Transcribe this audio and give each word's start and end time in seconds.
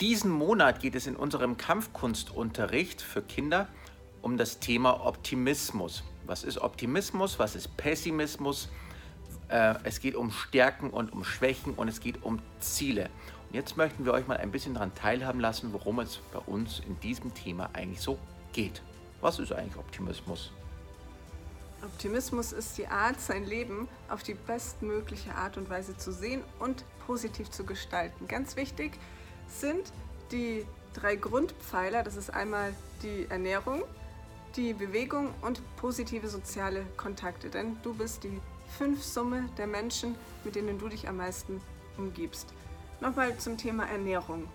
Diesen 0.00 0.30
Monat 0.30 0.78
geht 0.78 0.94
es 0.94 1.08
in 1.08 1.16
unserem 1.16 1.56
Kampfkunstunterricht 1.56 3.02
für 3.02 3.20
Kinder 3.20 3.66
um 4.22 4.36
das 4.36 4.60
Thema 4.60 5.04
Optimismus. 5.04 6.04
Was 6.24 6.44
ist 6.44 6.58
Optimismus? 6.58 7.40
Was 7.40 7.56
ist 7.56 7.76
Pessimismus? 7.76 8.68
Äh, 9.48 9.74
es 9.82 9.98
geht 9.98 10.14
um 10.14 10.30
Stärken 10.30 10.90
und 10.90 11.12
um 11.12 11.24
Schwächen 11.24 11.74
und 11.74 11.88
es 11.88 11.98
geht 11.98 12.22
um 12.22 12.38
Ziele. 12.60 13.10
Und 13.48 13.56
jetzt 13.56 13.76
möchten 13.76 14.04
wir 14.04 14.12
euch 14.12 14.28
mal 14.28 14.36
ein 14.36 14.52
bisschen 14.52 14.74
daran 14.74 14.94
teilhaben 14.94 15.40
lassen, 15.40 15.72
worum 15.72 15.98
es 15.98 16.20
bei 16.32 16.38
uns 16.38 16.78
in 16.86 17.00
diesem 17.00 17.34
Thema 17.34 17.68
eigentlich 17.72 18.00
so 18.00 18.18
geht. 18.52 18.82
Was 19.20 19.40
ist 19.40 19.52
eigentlich 19.52 19.78
Optimismus? 19.78 20.52
Optimismus 21.82 22.52
ist 22.52 22.78
die 22.78 22.86
Art, 22.86 23.20
sein 23.20 23.44
Leben 23.46 23.88
auf 24.08 24.22
die 24.22 24.34
bestmögliche 24.34 25.34
Art 25.34 25.56
und 25.56 25.68
Weise 25.68 25.96
zu 25.96 26.12
sehen 26.12 26.42
und 26.60 26.84
positiv 27.04 27.50
zu 27.50 27.64
gestalten. 27.64 28.28
Ganz 28.28 28.54
wichtig 28.54 28.92
sind 29.48 29.92
die 30.30 30.64
drei 30.94 31.16
Grundpfeiler. 31.16 32.02
Das 32.02 32.16
ist 32.16 32.30
einmal 32.30 32.74
die 33.02 33.26
Ernährung, 33.28 33.82
die 34.56 34.72
Bewegung 34.72 35.34
und 35.42 35.60
positive 35.76 36.28
soziale 36.28 36.84
Kontakte. 36.96 37.48
Denn 37.48 37.76
du 37.82 37.94
bist 37.94 38.24
die 38.24 38.40
fünf 38.76 39.02
Summe 39.02 39.48
der 39.56 39.66
Menschen, 39.66 40.14
mit 40.44 40.54
denen 40.54 40.78
du 40.78 40.88
dich 40.88 41.08
am 41.08 41.16
meisten 41.16 41.60
umgibst. 41.96 42.52
Nochmal 43.00 43.36
zum 43.38 43.56
Thema 43.56 43.88
Ernährung. 43.88 44.48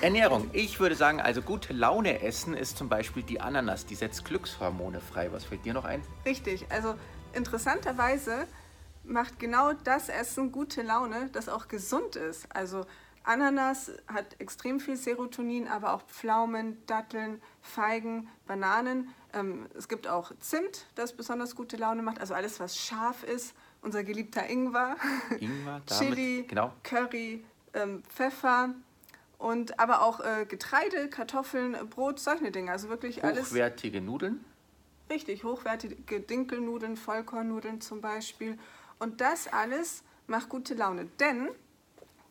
Ernährung. 0.00 0.50
Ich 0.52 0.80
würde 0.80 0.96
sagen, 0.96 1.20
also 1.20 1.40
gute 1.40 1.72
Laune 1.72 2.20
essen 2.22 2.54
ist 2.54 2.76
zum 2.76 2.88
Beispiel 2.88 3.22
die 3.22 3.40
Ananas. 3.40 3.86
Die 3.86 3.94
setzt 3.94 4.24
Glückshormone 4.24 5.00
frei. 5.00 5.32
Was 5.32 5.44
fällt 5.44 5.64
dir 5.64 5.72
noch 5.72 5.84
ein? 5.84 6.02
Richtig. 6.24 6.66
Also 6.70 6.94
interessanterweise 7.32 8.46
macht 9.04 9.38
genau 9.38 9.72
das 9.84 10.08
Essen 10.08 10.52
gute 10.52 10.82
Laune, 10.82 11.30
das 11.32 11.48
auch 11.48 11.68
gesund 11.68 12.16
ist. 12.16 12.54
Also 12.54 12.86
Ananas 13.28 13.92
hat 14.06 14.40
extrem 14.40 14.80
viel 14.80 14.96
Serotonin, 14.96 15.68
aber 15.68 15.92
auch 15.92 16.02
Pflaumen, 16.02 16.78
Datteln, 16.86 17.42
Feigen, 17.60 18.28
Bananen. 18.46 19.14
Ähm, 19.34 19.66
es 19.76 19.86
gibt 19.88 20.08
auch 20.08 20.32
Zimt, 20.40 20.86
das 20.94 21.12
besonders 21.12 21.54
gute 21.54 21.76
Laune 21.76 22.02
macht. 22.02 22.20
Also 22.20 22.32
alles, 22.32 22.58
was 22.58 22.78
scharf 22.78 23.24
ist. 23.24 23.54
Unser 23.82 24.02
geliebter 24.02 24.48
Ingwer, 24.48 24.96
Ingwer 25.38 25.82
Chili, 25.86 26.46
genau. 26.48 26.72
Curry, 26.82 27.44
ähm, 27.74 28.02
Pfeffer 28.08 28.74
und 29.36 29.78
aber 29.78 30.02
auch 30.02 30.18
äh, 30.18 30.46
Getreide, 30.46 31.08
Kartoffeln, 31.08 31.76
Brot, 31.88 32.18
solche 32.18 32.50
Dinge. 32.50 32.72
Also 32.72 32.88
wirklich 32.88 33.22
alles. 33.22 33.50
Hochwertige 33.50 34.00
Nudeln? 34.00 34.44
Richtig, 35.10 35.44
hochwertige 35.44 36.20
Dinkelnudeln, 36.20 36.96
Vollkornnudeln 36.96 37.80
zum 37.80 38.00
Beispiel. 38.00 38.58
Und 38.98 39.20
das 39.20 39.46
alles 39.46 40.02
macht 40.26 40.48
gute 40.48 40.74
Laune. 40.74 41.06
Denn 41.20 41.50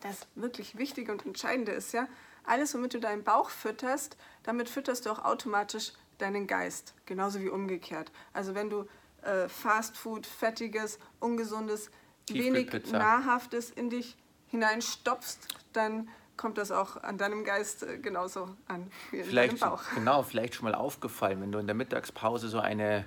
das 0.01 0.27
wirklich 0.35 0.77
Wichtige 0.77 1.11
und 1.11 1.25
Entscheidende 1.25 1.71
ist 1.71 1.93
ja, 1.93 2.07
alles, 2.43 2.73
womit 2.73 2.93
du 2.93 2.99
deinen 2.99 3.23
Bauch 3.23 3.49
fütterst, 3.49 4.17
damit 4.43 4.69
fütterst 4.69 5.05
du 5.05 5.11
auch 5.11 5.23
automatisch 5.25 5.91
deinen 6.17 6.47
Geist. 6.47 6.93
Genauso 7.05 7.41
wie 7.41 7.49
umgekehrt. 7.49 8.11
Also 8.33 8.55
wenn 8.55 8.69
du 8.69 8.87
äh, 9.23 9.49
Fastfood, 9.49 10.25
fettiges, 10.25 10.99
ungesundes, 11.19 11.91
wenig 12.29 12.71
nahrhaftes 12.91 13.69
in 13.69 13.89
dich 13.89 14.15
hineinstopfst, 14.47 15.39
dann 15.73 16.09
kommt 16.37 16.57
das 16.57 16.71
auch 16.71 17.03
an 17.03 17.17
deinem 17.17 17.43
Geist 17.43 17.83
äh, 17.83 17.97
genauso 17.97 18.55
an 18.67 18.89
wie 19.11 19.17
in 19.17 19.25
vielleicht, 19.25 19.61
deinem 19.61 19.71
Bauch. 19.71 19.83
Genau, 19.95 20.23
vielleicht 20.23 20.55
schon 20.55 20.65
mal 20.65 20.75
aufgefallen, 20.75 21.41
wenn 21.41 21.51
du 21.51 21.59
in 21.59 21.67
der 21.67 21.75
Mittagspause 21.75 22.47
so 22.47 22.59
eine 22.59 23.05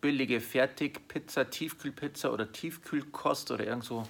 billige 0.00 0.40
Fertigpizza, 0.40 1.44
Tiefkühlpizza 1.44 2.30
oder 2.30 2.52
Tiefkühlkost 2.52 3.50
oder 3.50 3.66
irgend 3.66 3.84
so, 3.84 4.06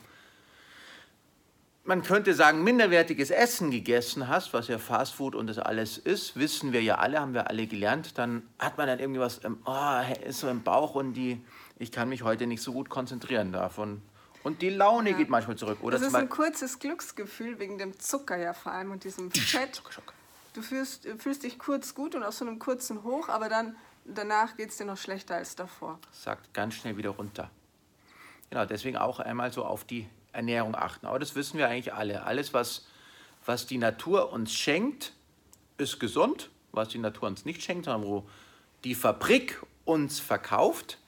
man 1.85 2.03
könnte 2.03 2.35
sagen, 2.35 2.65
minderwertiges 2.65 3.31
Essen 3.31 3.71
gegessen 3.71 4.29
hast, 4.29 4.53
was 4.53 4.69
ja 4.69 4.79
Fastfood 4.79 5.35
und 5.35 5.47
das 5.47 5.59
alles 5.59 5.99
ist, 5.99 6.37
wissen 6.37 6.73
wir 6.73 6.83
ja 6.83 6.97
alle, 6.97 7.21
haben 7.21 7.35
wir 7.35 7.51
alle 7.51 7.67
gelernt, 7.67 8.19
dann 8.19 8.43
hat 8.59 8.79
man 8.79 8.87
dann 8.87 8.99
irgendwie 8.99 9.21
was 9.21 9.39
im, 9.39 9.59
oh, 9.67 10.01
ist 10.25 10.41
so 10.41 10.49
im 10.49 10.63
Bauch 10.63 10.95
und 10.95 11.13
die, 11.15 11.43
ich 11.79 11.93
kann 11.93 12.09
mich 12.09 12.23
heute 12.23 12.47
nicht 12.47 12.63
so 12.63 12.73
gut 12.73 12.89
konzentrieren 12.89 13.53
davon 13.53 14.01
und 14.45 14.63
die 14.63 14.71
Laune 14.71 15.11
ja. 15.11 15.17
geht 15.17 15.31
manchmal 15.31 15.57
zurück. 15.57 15.79
Oder 15.83 15.99
das 15.99 16.07
ist 16.07 16.15
ein 16.15 16.29
kurzes 16.29 16.79
Glücksgefühl 16.79 17.59
wegen 17.59 17.79
dem 17.79 17.99
Zucker 17.99 18.37
ja 18.37 18.53
vor 18.53 18.73
allem 18.73 18.91
und 18.91 19.05
diesem 19.05 19.31
Fett. 19.31 19.83
Du 20.53 20.63
fühlst, 20.63 21.09
fühlst 21.19 21.43
dich 21.43 21.59
kurz 21.59 21.95
gut 21.95 22.15
und 22.15 22.23
auf 22.23 22.35
so 22.35 22.47
einem 22.47 22.59
kurzen 22.59 23.03
Hoch, 23.03 23.29
aber 23.29 23.49
dann 23.49 23.75
danach 24.05 24.57
geht 24.57 24.71
es 24.71 24.77
dir 24.77 24.85
noch 24.85 24.99
schlechter 24.99 25.37
als 25.37 25.57
davor. 25.57 25.99
Sagt 26.13 26.53
ganz 26.53 26.75
schnell 26.75 26.97
wieder 26.97 27.11
runter. 27.11 27.51
Genau, 28.51 28.67
deswegen 28.67 28.99
auch 28.99 29.19
einmal 29.19 29.51
so 29.51 29.65
auf 29.65 29.85
die 29.85 30.07
Ernährung 30.35 30.75
achten. 30.75 31.07
Aber 31.07 31.19
das 31.19 31.35
wissen 31.35 31.59
wir 31.59 31.69
eigentlich 31.69 31.95
alle. 31.95 32.25
Alles, 32.25 32.53
was, 32.53 32.87
was 33.45 33.67
die 33.67 33.79
Natur 33.79 34.33
uns 34.33 34.55
schenkt, 34.55 35.13
ist 35.79 35.99
gesund. 36.01 36.51
Was 36.73 36.89
die 36.89 36.99
Natur 36.99 37.29
uns 37.29 37.45
nicht 37.45 37.63
schenkt, 37.63 37.85
sondern 37.85 38.09
wo 38.09 38.29
die 38.83 38.95
Fabrik 38.95 39.63
uns 39.85 40.19
verkauft, 40.19 40.99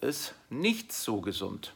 ist 0.00 0.34
nicht 0.48 0.92
so 0.92 1.20
gesund. 1.20 1.74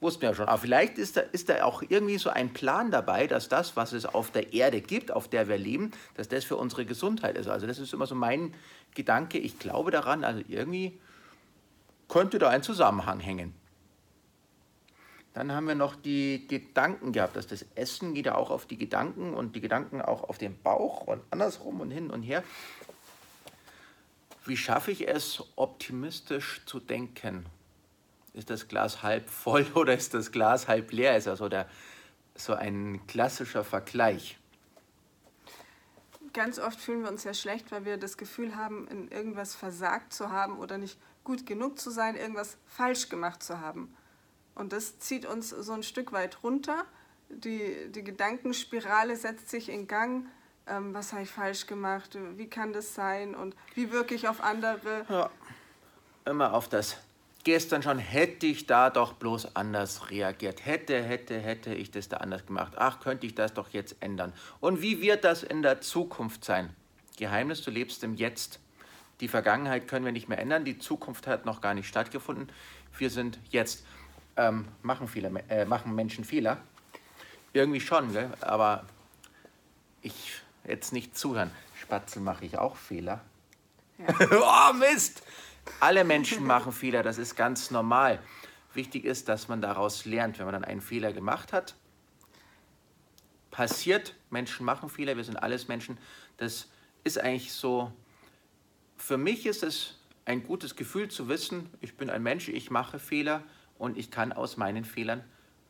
Wussten 0.00 0.22
wir 0.22 0.28
ja 0.28 0.34
schon. 0.34 0.48
Aber 0.48 0.58
vielleicht 0.58 0.96
ist 0.98 1.16
da, 1.16 1.22
ist 1.22 1.48
da 1.48 1.64
auch 1.64 1.82
irgendwie 1.82 2.18
so 2.18 2.30
ein 2.30 2.52
Plan 2.52 2.90
dabei, 2.90 3.26
dass 3.26 3.48
das, 3.48 3.74
was 3.74 3.92
es 3.92 4.06
auf 4.06 4.30
der 4.30 4.52
Erde 4.52 4.80
gibt, 4.80 5.10
auf 5.10 5.28
der 5.28 5.48
wir 5.48 5.58
leben, 5.58 5.90
dass 6.14 6.28
das 6.28 6.44
für 6.44 6.56
unsere 6.56 6.84
Gesundheit 6.84 7.36
ist. 7.36 7.48
Also 7.48 7.66
das 7.66 7.78
ist 7.78 7.92
immer 7.92 8.06
so 8.06 8.14
mein 8.14 8.54
Gedanke. 8.94 9.38
Ich 9.38 9.58
glaube 9.58 9.90
daran, 9.90 10.22
also 10.24 10.42
irgendwie 10.46 10.98
könnte 12.08 12.38
da 12.38 12.48
ein 12.48 12.62
Zusammenhang 12.62 13.18
hängen. 13.18 13.54
Dann 15.38 15.52
haben 15.52 15.68
wir 15.68 15.76
noch 15.76 15.94
die 15.94 16.48
Gedanken 16.48 17.12
gehabt, 17.12 17.36
dass 17.36 17.46
das 17.46 17.64
Essen 17.76 18.12
geht 18.12 18.26
ja 18.26 18.34
auch 18.34 18.50
auf 18.50 18.66
die 18.66 18.76
Gedanken 18.76 19.34
und 19.34 19.54
die 19.54 19.60
Gedanken 19.60 20.02
auch 20.02 20.24
auf 20.24 20.36
den 20.36 20.60
Bauch 20.60 21.02
und 21.02 21.22
andersrum 21.30 21.80
und 21.80 21.92
hin 21.92 22.10
und 22.10 22.24
her. 22.24 22.42
Wie 24.46 24.56
schaffe 24.56 24.90
ich 24.90 25.06
es, 25.06 25.44
optimistisch 25.54 26.62
zu 26.66 26.80
denken? 26.80 27.46
Ist 28.32 28.50
das 28.50 28.66
Glas 28.66 29.04
halb 29.04 29.30
voll 29.30 29.64
oder 29.76 29.94
ist 29.94 30.12
das 30.12 30.32
Glas 30.32 30.66
halb 30.66 30.90
leer? 30.90 31.16
Ist 31.16 31.28
also 31.28 31.48
der, 31.48 31.68
so 32.34 32.54
ein 32.54 33.06
klassischer 33.06 33.62
Vergleich. 33.62 34.40
Ganz 36.32 36.58
oft 36.58 36.80
fühlen 36.80 37.02
wir 37.02 37.10
uns 37.10 37.22
ja 37.22 37.32
schlecht, 37.32 37.70
weil 37.70 37.84
wir 37.84 37.96
das 37.96 38.16
Gefühl 38.16 38.56
haben, 38.56 38.88
in 38.88 39.06
irgendwas 39.06 39.54
versagt 39.54 40.12
zu 40.12 40.32
haben 40.32 40.58
oder 40.58 40.78
nicht 40.78 40.98
gut 41.22 41.46
genug 41.46 41.78
zu 41.78 41.90
sein, 41.90 42.16
irgendwas 42.16 42.56
falsch 42.66 43.08
gemacht 43.08 43.40
zu 43.40 43.60
haben. 43.60 43.94
Und 44.58 44.72
das 44.72 44.98
zieht 44.98 45.24
uns 45.24 45.50
so 45.50 45.72
ein 45.72 45.82
Stück 45.82 46.12
weit 46.12 46.42
runter. 46.42 46.84
Die, 47.30 47.90
die 47.90 48.04
Gedankenspirale 48.04 49.16
setzt 49.16 49.50
sich 49.50 49.68
in 49.68 49.86
Gang 49.86 50.26
ähm, 50.68 50.94
was 50.94 51.12
habe 51.12 51.22
ich 51.22 51.30
falsch 51.30 51.66
gemacht, 51.66 52.16
wie 52.36 52.46
kann 52.46 52.72
das 52.72 52.94
sein 52.94 53.34
und 53.34 53.54
wie 53.74 53.90
wirke 53.90 54.14
ich 54.14 54.28
auf 54.28 54.42
andere. 54.42 55.04
Ja, 55.08 55.30
immer 56.24 56.54
auf 56.54 56.68
das. 56.68 56.98
Gestern 57.44 57.82
schon 57.82 57.98
hätte 57.98 58.46
ich 58.46 58.66
da 58.66 58.90
doch 58.90 59.14
bloß 59.14 59.56
anders 59.56 60.10
reagiert. 60.10 60.66
Hätte, 60.66 61.02
hätte, 61.02 61.38
hätte 61.38 61.72
ich 61.72 61.90
das 61.90 62.08
da 62.08 62.18
anders 62.18 62.44
gemacht. 62.44 62.74
Ach, 62.76 63.00
könnte 63.00 63.26
ich 63.26 63.34
das 63.34 63.54
doch 63.54 63.70
jetzt 63.70 63.96
ändern. 64.00 64.34
Und 64.60 64.82
wie 64.82 65.00
wird 65.00 65.24
das 65.24 65.42
in 65.42 65.62
der 65.62 65.80
Zukunft 65.80 66.44
sein? 66.44 66.74
Geheimnis, 67.16 67.62
du 67.62 67.70
lebst 67.70 68.04
im 68.04 68.14
Jetzt. 68.14 68.60
Die 69.20 69.28
Vergangenheit 69.28 69.88
können 69.88 70.04
wir 70.04 70.12
nicht 70.12 70.28
mehr 70.28 70.38
ändern. 70.38 70.64
Die 70.64 70.78
Zukunft 70.78 71.26
hat 71.26 71.46
noch 71.46 71.60
gar 71.60 71.74
nicht 71.74 71.88
stattgefunden. 71.88 72.52
Wir 72.98 73.10
sind 73.10 73.38
jetzt. 73.50 73.84
Ähm, 74.38 74.68
machen, 74.82 75.08
Fehler, 75.08 75.32
äh, 75.50 75.64
machen 75.64 75.96
Menschen 75.96 76.24
Fehler? 76.24 76.58
Irgendwie 77.52 77.80
schon, 77.80 78.12
gell? 78.12 78.30
aber 78.40 78.86
ich 80.00 80.40
jetzt 80.64 80.92
nicht 80.92 81.18
zuhören. 81.18 81.50
Spatzel 81.74 82.22
mache 82.22 82.44
ich 82.44 82.56
auch 82.56 82.76
Fehler. 82.76 83.20
Ja. 83.98 84.14
oh 84.70 84.72
Mist! 84.74 85.24
Alle 85.80 86.04
Menschen 86.04 86.46
machen 86.46 86.70
Fehler, 86.70 87.02
das 87.02 87.18
ist 87.18 87.34
ganz 87.34 87.72
normal. 87.72 88.20
Wichtig 88.74 89.04
ist, 89.04 89.28
dass 89.28 89.48
man 89.48 89.60
daraus 89.60 90.04
lernt, 90.04 90.38
wenn 90.38 90.46
man 90.46 90.52
dann 90.52 90.64
einen 90.64 90.82
Fehler 90.82 91.12
gemacht 91.12 91.52
hat. 91.52 91.74
Passiert, 93.50 94.14
Menschen 94.30 94.64
machen 94.64 94.88
Fehler, 94.88 95.16
wir 95.16 95.24
sind 95.24 95.36
alles 95.36 95.66
Menschen. 95.66 95.98
Das 96.36 96.68
ist 97.02 97.18
eigentlich 97.18 97.52
so, 97.52 97.90
für 98.96 99.18
mich 99.18 99.46
ist 99.46 99.64
es 99.64 99.98
ein 100.26 100.44
gutes 100.44 100.76
Gefühl 100.76 101.08
zu 101.08 101.28
wissen, 101.28 101.70
ich 101.80 101.96
bin 101.96 102.08
ein 102.08 102.22
Mensch, 102.22 102.48
ich 102.48 102.70
mache 102.70 103.00
Fehler 103.00 103.42
und 103.78 103.96
ich 103.96 104.10
kann 104.10 104.32
aus 104.32 104.56
meinen 104.56 104.84
Fehlern 104.84 105.24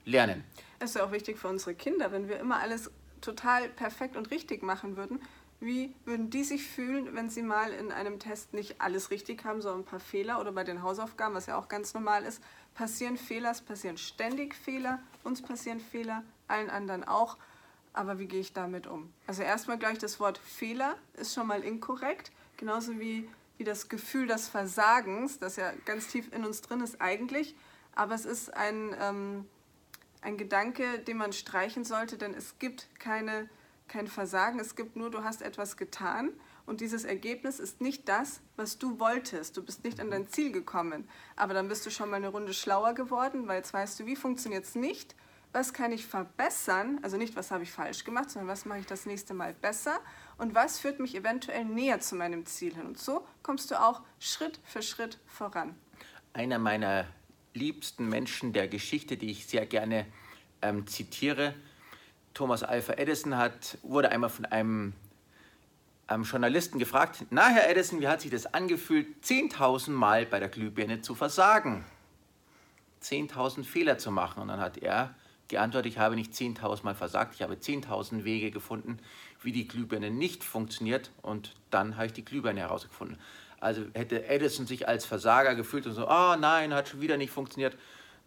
lernen. 0.05 0.45
Das 0.79 0.91
ist 0.91 0.97
ja 0.97 1.05
auch 1.05 1.13
wichtig 1.13 1.39
für 1.39 1.49
unsere 1.49 1.75
Kinder, 1.75 2.13
wenn 2.13 2.29
wir 2.29 2.39
immer 2.39 2.59
alles 2.59 2.91
total 3.21 3.69
perfekt 3.69 4.17
und 4.17 4.31
richtig 4.31 4.63
machen 4.63 4.97
würden, 4.97 5.21
wie 5.61 5.93
würden 6.05 6.31
die 6.31 6.45
sich 6.45 6.65
fühlen, 6.67 7.15
wenn 7.15 7.31
sie 7.31 7.43
mal 7.43 7.73
in 7.73 7.91
einem 7.91 8.21
Test 8.21 8.55
nicht 8.55 8.81
alles 8.81 9.11
richtig 9.11 9.45
haben, 9.45 9.61
sondern 9.61 9.81
ein 9.81 9.85
paar 9.85 10.01
Fehler 10.01 10.41
oder 10.41 10.53
bei 10.53 10.63
den 10.63 10.83
Hausaufgaben, 10.83 11.35
was 11.35 11.47
ja 11.47 11.59
auch 11.59 11.69
ganz 11.69 11.95
normal 11.95 12.23
ist, 12.23 12.43
passieren 12.75 13.17
Fehler, 13.17 13.51
es 13.51 13.61
passieren 13.61 13.99
ständig 13.99 14.55
Fehler, 14.55 15.01
uns 15.25 15.43
passieren 15.43 15.81
Fehler, 15.81 16.23
allen 16.47 16.71
anderen 16.71 17.03
auch. 17.03 17.37
Aber 17.93 18.21
wie 18.21 18.27
gehe 18.27 18.41
ich 18.41 18.53
damit 18.53 18.87
um? 18.87 19.13
Also 19.27 19.43
erstmal 19.43 19.79
gleich 19.79 19.99
das 19.99 20.21
Wort 20.21 20.39
Fehler 20.39 20.95
ist 21.15 21.35
schon 21.35 21.49
mal 21.49 21.63
inkorrekt, 21.65 22.31
genauso 22.57 23.01
wie, 23.01 23.29
wie 23.57 23.65
das 23.65 23.89
Gefühl 23.89 24.29
des 24.29 24.47
Versagens, 24.47 25.41
das 25.41 25.57
ja 25.57 25.73
ganz 25.85 26.07
tief 26.07 26.33
in 26.33 26.45
uns 26.45 26.61
drin 26.61 26.81
ist 26.81 27.01
eigentlich, 27.01 27.57
aber 27.99 28.15
es 28.15 28.25
ist 28.25 28.57
ein, 28.57 28.95
ähm, 29.01 29.47
ein 30.21 30.39
Gedanke, 30.39 31.01
den 31.01 31.17
man 31.17 31.33
streichen 31.33 31.85
sollte, 31.85 32.17
denn 32.17 32.33
es 32.33 32.59
gibt 32.61 32.89
keine, 33.01 33.49
kein 33.89 34.07
Versagen, 34.07 34.61
es 34.61 34.77
gibt 34.77 34.95
nur, 34.95 35.11
du 35.11 35.25
hast 35.25 35.43
etwas 35.43 35.77
getan 35.77 36.31
und 36.65 36.81
dieses 36.81 37.05
Ergebnis 37.05 37.59
ist 37.59 37.81
nicht 37.81 38.09
das, 38.09 38.41
was 38.55 38.79
du 38.79 39.01
wolltest. 39.01 39.57
Du 39.57 39.65
bist 39.65 39.83
nicht 39.83 39.99
an 39.99 40.13
dein 40.13 40.29
Ziel 40.29 40.53
gekommen, 40.53 41.09
aber 41.35 41.55
dann 41.55 41.67
bist 41.67 41.85
du 41.87 41.91
schon 41.91 42.09
mal 42.09 42.17
eine 42.17 42.29
Runde 42.29 42.55
schlauer 42.55 42.95
geworden, 42.95 43.49
weil 43.49 43.57
jetzt 43.57 43.75
weißt 43.75 43.99
du, 43.99 44.07
wie 44.07 44.15
funktioniert 44.15 44.65
es 44.65 44.77
nicht, 44.77 45.17
was 45.53 45.73
kann 45.73 45.91
ich 45.91 46.07
verbessern, 46.07 47.01
also 47.03 47.17
nicht, 47.17 47.35
was 47.35 47.51
habe 47.51 47.65
ich 47.65 47.73
falsch 47.73 48.05
gemacht, 48.05 48.31
sondern 48.31 48.49
was 48.49 48.65
mache 48.65 48.79
ich 48.79 48.87
das 48.87 49.07
nächste 49.07 49.35
Mal 49.35 49.55
besser 49.55 49.99
und 50.37 50.55
was 50.55 50.79
führt 50.79 51.01
mich 51.01 51.17
eventuell 51.17 51.65
näher 51.65 51.99
zu 51.99 52.15
meinem 52.15 52.47
Ziel 52.47 52.77
hin. 52.77 52.87
Und 52.87 52.99
so 52.99 53.27
kommst 53.43 53.73
du 53.73 53.81
auch 53.81 54.03
Schritt 54.21 54.61
für 54.63 54.83
Schritt 54.83 55.19
voran. 55.27 55.75
Einer 56.33 56.61
meiner 56.61 57.07
liebsten 57.59 58.09
Menschen 58.09 58.53
der 58.53 58.69
Geschichte, 58.69 59.17
die 59.17 59.31
ich 59.31 59.47
sehr 59.47 59.67
gerne 59.67 60.07
ähm, 60.63 60.87
zitiere, 60.87 61.55
Thomas 62.35 62.63
Alpha 62.63 62.95
Edison, 62.95 63.37
hat, 63.37 63.79
wurde 63.83 64.11
einmal 64.11 64.31
von 64.31 64.45
einem 64.45 64.93
ähm, 66.09 66.23
Journalisten 66.23 66.79
gefragt, 66.79 67.27
na 67.31 67.49
Herr 67.49 67.69
Edison, 67.69 68.01
wie 68.01 68.09
hat 68.09 68.21
sich 68.21 68.31
das 68.31 68.53
angefühlt, 68.55 69.09
10.000 69.25 69.91
Mal 69.91 70.27
bei 70.27 70.39
der 70.39 70.49
Glühbirne 70.49 71.01
zu 71.01 71.15
versagen? 71.15 71.85
10.000 73.03 73.65
Fehler 73.65 73.99
zu 73.99 74.11
machen. 74.11 74.43
Und 74.43 74.49
dann 74.49 74.61
hat 74.61 74.79
er 74.79 75.15
geantwortet, 75.49 75.93
ich 75.93 75.99
habe 75.99 76.15
nicht 76.15 76.33
10.000 76.33 76.85
Mal 76.85 76.95
versagt, 76.95 77.35
ich 77.35 77.43
habe 77.43 77.55
10.000 77.55 78.25
Wege 78.25 78.51
gefunden, 78.51 78.99
wie 79.43 79.53
die 79.53 79.67
Glühbirne 79.67 80.11
nicht 80.11 80.45
funktioniert 80.45 81.11
und 81.23 81.55
dann 81.71 81.97
habe 81.97 82.07
ich 82.07 82.13
die 82.13 82.25
Glühbirne 82.25 82.61
herausgefunden. 82.61 83.19
Also 83.61 83.83
hätte 83.95 84.27
Edison 84.27 84.67
sich 84.67 84.87
als 84.87 85.05
Versager 85.05 85.55
gefühlt 85.55 85.87
und 85.87 85.95
so, 85.95 86.09
oh 86.09 86.37
nein, 86.39 86.73
hat 86.73 86.89
schon 86.89 87.01
wieder 87.01 87.17
nicht 87.17 87.31
funktioniert, 87.33 87.77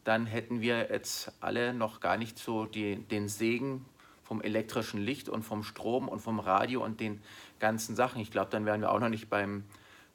dann 0.04 0.25
hätten 0.25 0.62
wir 0.62 0.89
jetzt 0.89 1.31
alle 1.39 1.74
noch 1.74 2.00
gar 2.00 2.18
nicht 2.18 2.38
so 2.39 2.66
die, 2.66 2.98
den 2.98 3.30
Segen 3.30 3.86
vom 4.24 4.42
elektrischen 4.42 5.01
Licht 5.01 5.30
und 5.30 5.44
vom 5.44 5.63
Strom 5.63 6.07
und 6.07 6.19
vom 6.19 6.39
Radio 6.39 6.83
und 6.83 7.00
den 7.00 7.22
ganzen 7.60 7.95
Sachen. 7.95 8.22
Ich 8.22 8.31
glaube, 8.31 8.50
dann 8.50 8.66
wären 8.66 8.81
wir 8.81 8.92
auch 8.92 9.00
noch 9.00 9.10
nicht 9.10 9.30
beim, 9.30 9.63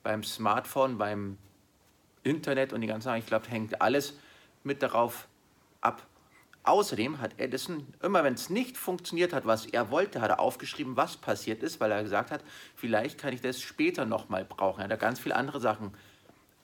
beim 0.03 0.25
Smartphone, 0.25 0.99
beim 0.99 1.39
Internet 2.23 2.73
und 2.73 2.81
die 2.81 2.87
ganzen 2.87 3.05
Sachen. 3.05 3.19
Ich 3.19 3.27
glaube, 3.27 3.49
hängt 3.49 3.81
alles 3.81 4.19
mit 4.65 4.83
darauf 4.83 5.29
ab, 5.81 6.03
Außerdem 6.67 7.21
hat 7.21 7.39
Edison, 7.39 7.87
immer 8.03 8.25
wenn 8.25 8.35
es 8.35 8.51
nicht 8.51 8.77
funktioniert 8.77 9.33
hat, 9.33 9.47
was 9.47 9.67
er 9.67 9.93
wollte, 9.93 10.21
hat 10.21 10.31
er 10.31 10.41
aufgeschrieben, 10.41 10.97
was 10.97 11.17
passiert 11.17 11.63
ist, 11.63 11.79
weil 11.79 11.93
er 11.93 12.03
gesagt 12.03 12.33
hat, 12.33 12.43
vielleicht 12.75 13.19
kann 13.19 13.33
ich 13.33 13.41
das 13.41 13.61
später 13.61 14.05
nochmal 14.05 14.45
brauchen. 14.45 14.81
Er 14.81 14.89
hat 14.89 14.99
ganz 14.99 15.21
viele 15.21 15.37
andere 15.37 15.61
Sachen 15.61 15.95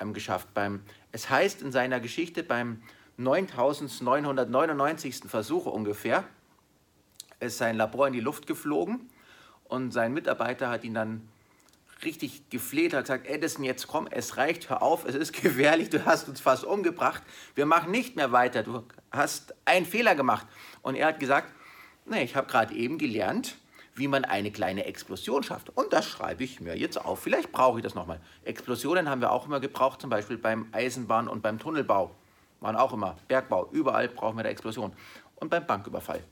ähm, 0.01 0.13
geschafft. 0.13 0.53
Beim, 0.55 0.81
es 1.13 1.31
heißt 1.31 1.63
in 1.63 1.71
seiner 1.71 2.01
Geschichte, 2.01 2.43
beim 2.43 2.83
9999. 3.17 5.21
Versuch 5.29 5.67
ungefähr, 5.67 6.25
ist 7.39 7.59
sein 7.59 7.77
Labor 7.77 8.09
in 8.09 8.13
die 8.13 8.21
Luft 8.21 8.49
geflogen 8.49 9.09
und 9.65 9.93
sein 9.93 10.13
Mitarbeiter 10.13 10.69
hat 10.69 10.83
ihn 10.83 10.95
dann 10.95 11.29
richtig 12.05 12.49
gefleht, 12.51 12.95
hat 12.95 13.05
gesagt, 13.05 13.27
Edison, 13.27 13.65
jetzt 13.65 13.87
komm, 13.87 14.07
es 14.11 14.37
reicht, 14.37 14.71
hör 14.71 14.83
auf, 14.83 15.05
es 15.05 15.15
ist 15.15 15.33
gefährlich, 15.43 15.91
du 15.91 16.05
hast 16.05 16.29
uns 16.29 16.41
fast 16.41 16.65
umgebracht, 16.65 17.23
wir 17.55 17.67
machen 17.67 17.91
nicht 17.91 18.17
mehr 18.17 18.33
weiter, 18.33 18.63
du 18.63 18.85
hast 19.11 19.55
einen 19.65 19.87
Fehler 19.87 20.15
gemacht. 20.15 20.47
Und 20.83 20.97
er 20.97 21.09
hat 21.09 21.21
gesagt, 21.21 21.53
nee, 22.05 22.23
ich 22.23 22.37
habe 22.37 22.47
gerade 22.49 22.75
eben 22.75 22.99
gelernt, 22.99 23.57
wie 23.95 24.09
man 24.09 24.25
eine 24.25 24.51
kleine 24.51 24.87
Explosion 24.87 25.43
schafft. 25.43 25.71
Und 25.77 25.93
das 25.93 26.07
schreibe 26.07 26.45
ich 26.45 26.61
mir 26.61 26.77
jetzt 26.77 26.97
auf. 26.97 27.21
Vielleicht 27.21 27.53
brauche 27.53 27.79
ich 27.79 27.83
das 27.83 27.95
nochmal. 27.95 28.21
Explosionen 28.45 29.09
haben 29.09 29.21
wir 29.21 29.31
auch 29.31 29.47
immer 29.47 29.61
gebraucht, 29.61 30.01
zum 30.01 30.11
Beispiel 30.11 30.39
beim 30.39 30.69
Eisenbahn- 30.73 31.29
und 31.29 31.43
beim 31.43 31.59
Tunnelbau. 31.59 32.15
Waren 32.61 32.77
auch 32.77 32.93
immer 32.93 33.17
Bergbau. 33.29 33.69
Überall 33.73 34.09
brauchen 34.09 34.37
wir 34.37 34.41
eine 34.41 34.49
Explosion. 34.49 34.93
Und 35.37 35.51
beim 35.51 35.67
Banküberfall. 35.67 36.23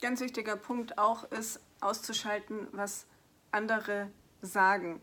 Ganz 0.00 0.20
wichtiger 0.20 0.56
Punkt 0.56 0.98
auch 0.98 1.24
ist 1.30 1.60
auszuschalten, 1.80 2.68
was 2.72 3.06
andere 3.54 4.10
sagen. 4.42 5.00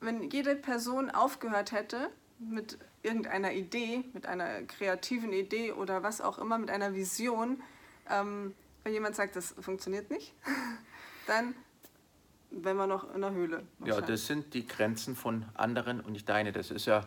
Wenn 0.00 0.30
jede 0.30 0.56
Person 0.56 1.10
aufgehört 1.10 1.72
hätte 1.72 2.10
mit 2.38 2.78
irgendeiner 3.02 3.52
Idee, 3.52 4.04
mit 4.12 4.26
einer 4.26 4.62
kreativen 4.62 5.32
Idee 5.32 5.72
oder 5.72 6.02
was 6.02 6.20
auch 6.20 6.38
immer, 6.38 6.58
mit 6.58 6.70
einer 6.70 6.94
Vision, 6.94 7.62
ähm, 8.10 8.54
wenn 8.82 8.92
jemand 8.92 9.14
sagt, 9.14 9.36
das 9.36 9.54
funktioniert 9.60 10.10
nicht, 10.10 10.34
dann 11.26 11.54
wären 12.50 12.76
wir 12.76 12.86
noch 12.86 13.14
in 13.14 13.20
der 13.20 13.30
Höhle. 13.32 13.64
Ja, 13.84 14.00
das 14.00 14.26
sind 14.26 14.54
die 14.54 14.66
Grenzen 14.66 15.16
von 15.16 15.44
anderen 15.54 16.00
und 16.00 16.12
nicht 16.12 16.28
deine. 16.28 16.52
Das 16.52 16.70
ist 16.70 16.86
ja, 16.86 17.04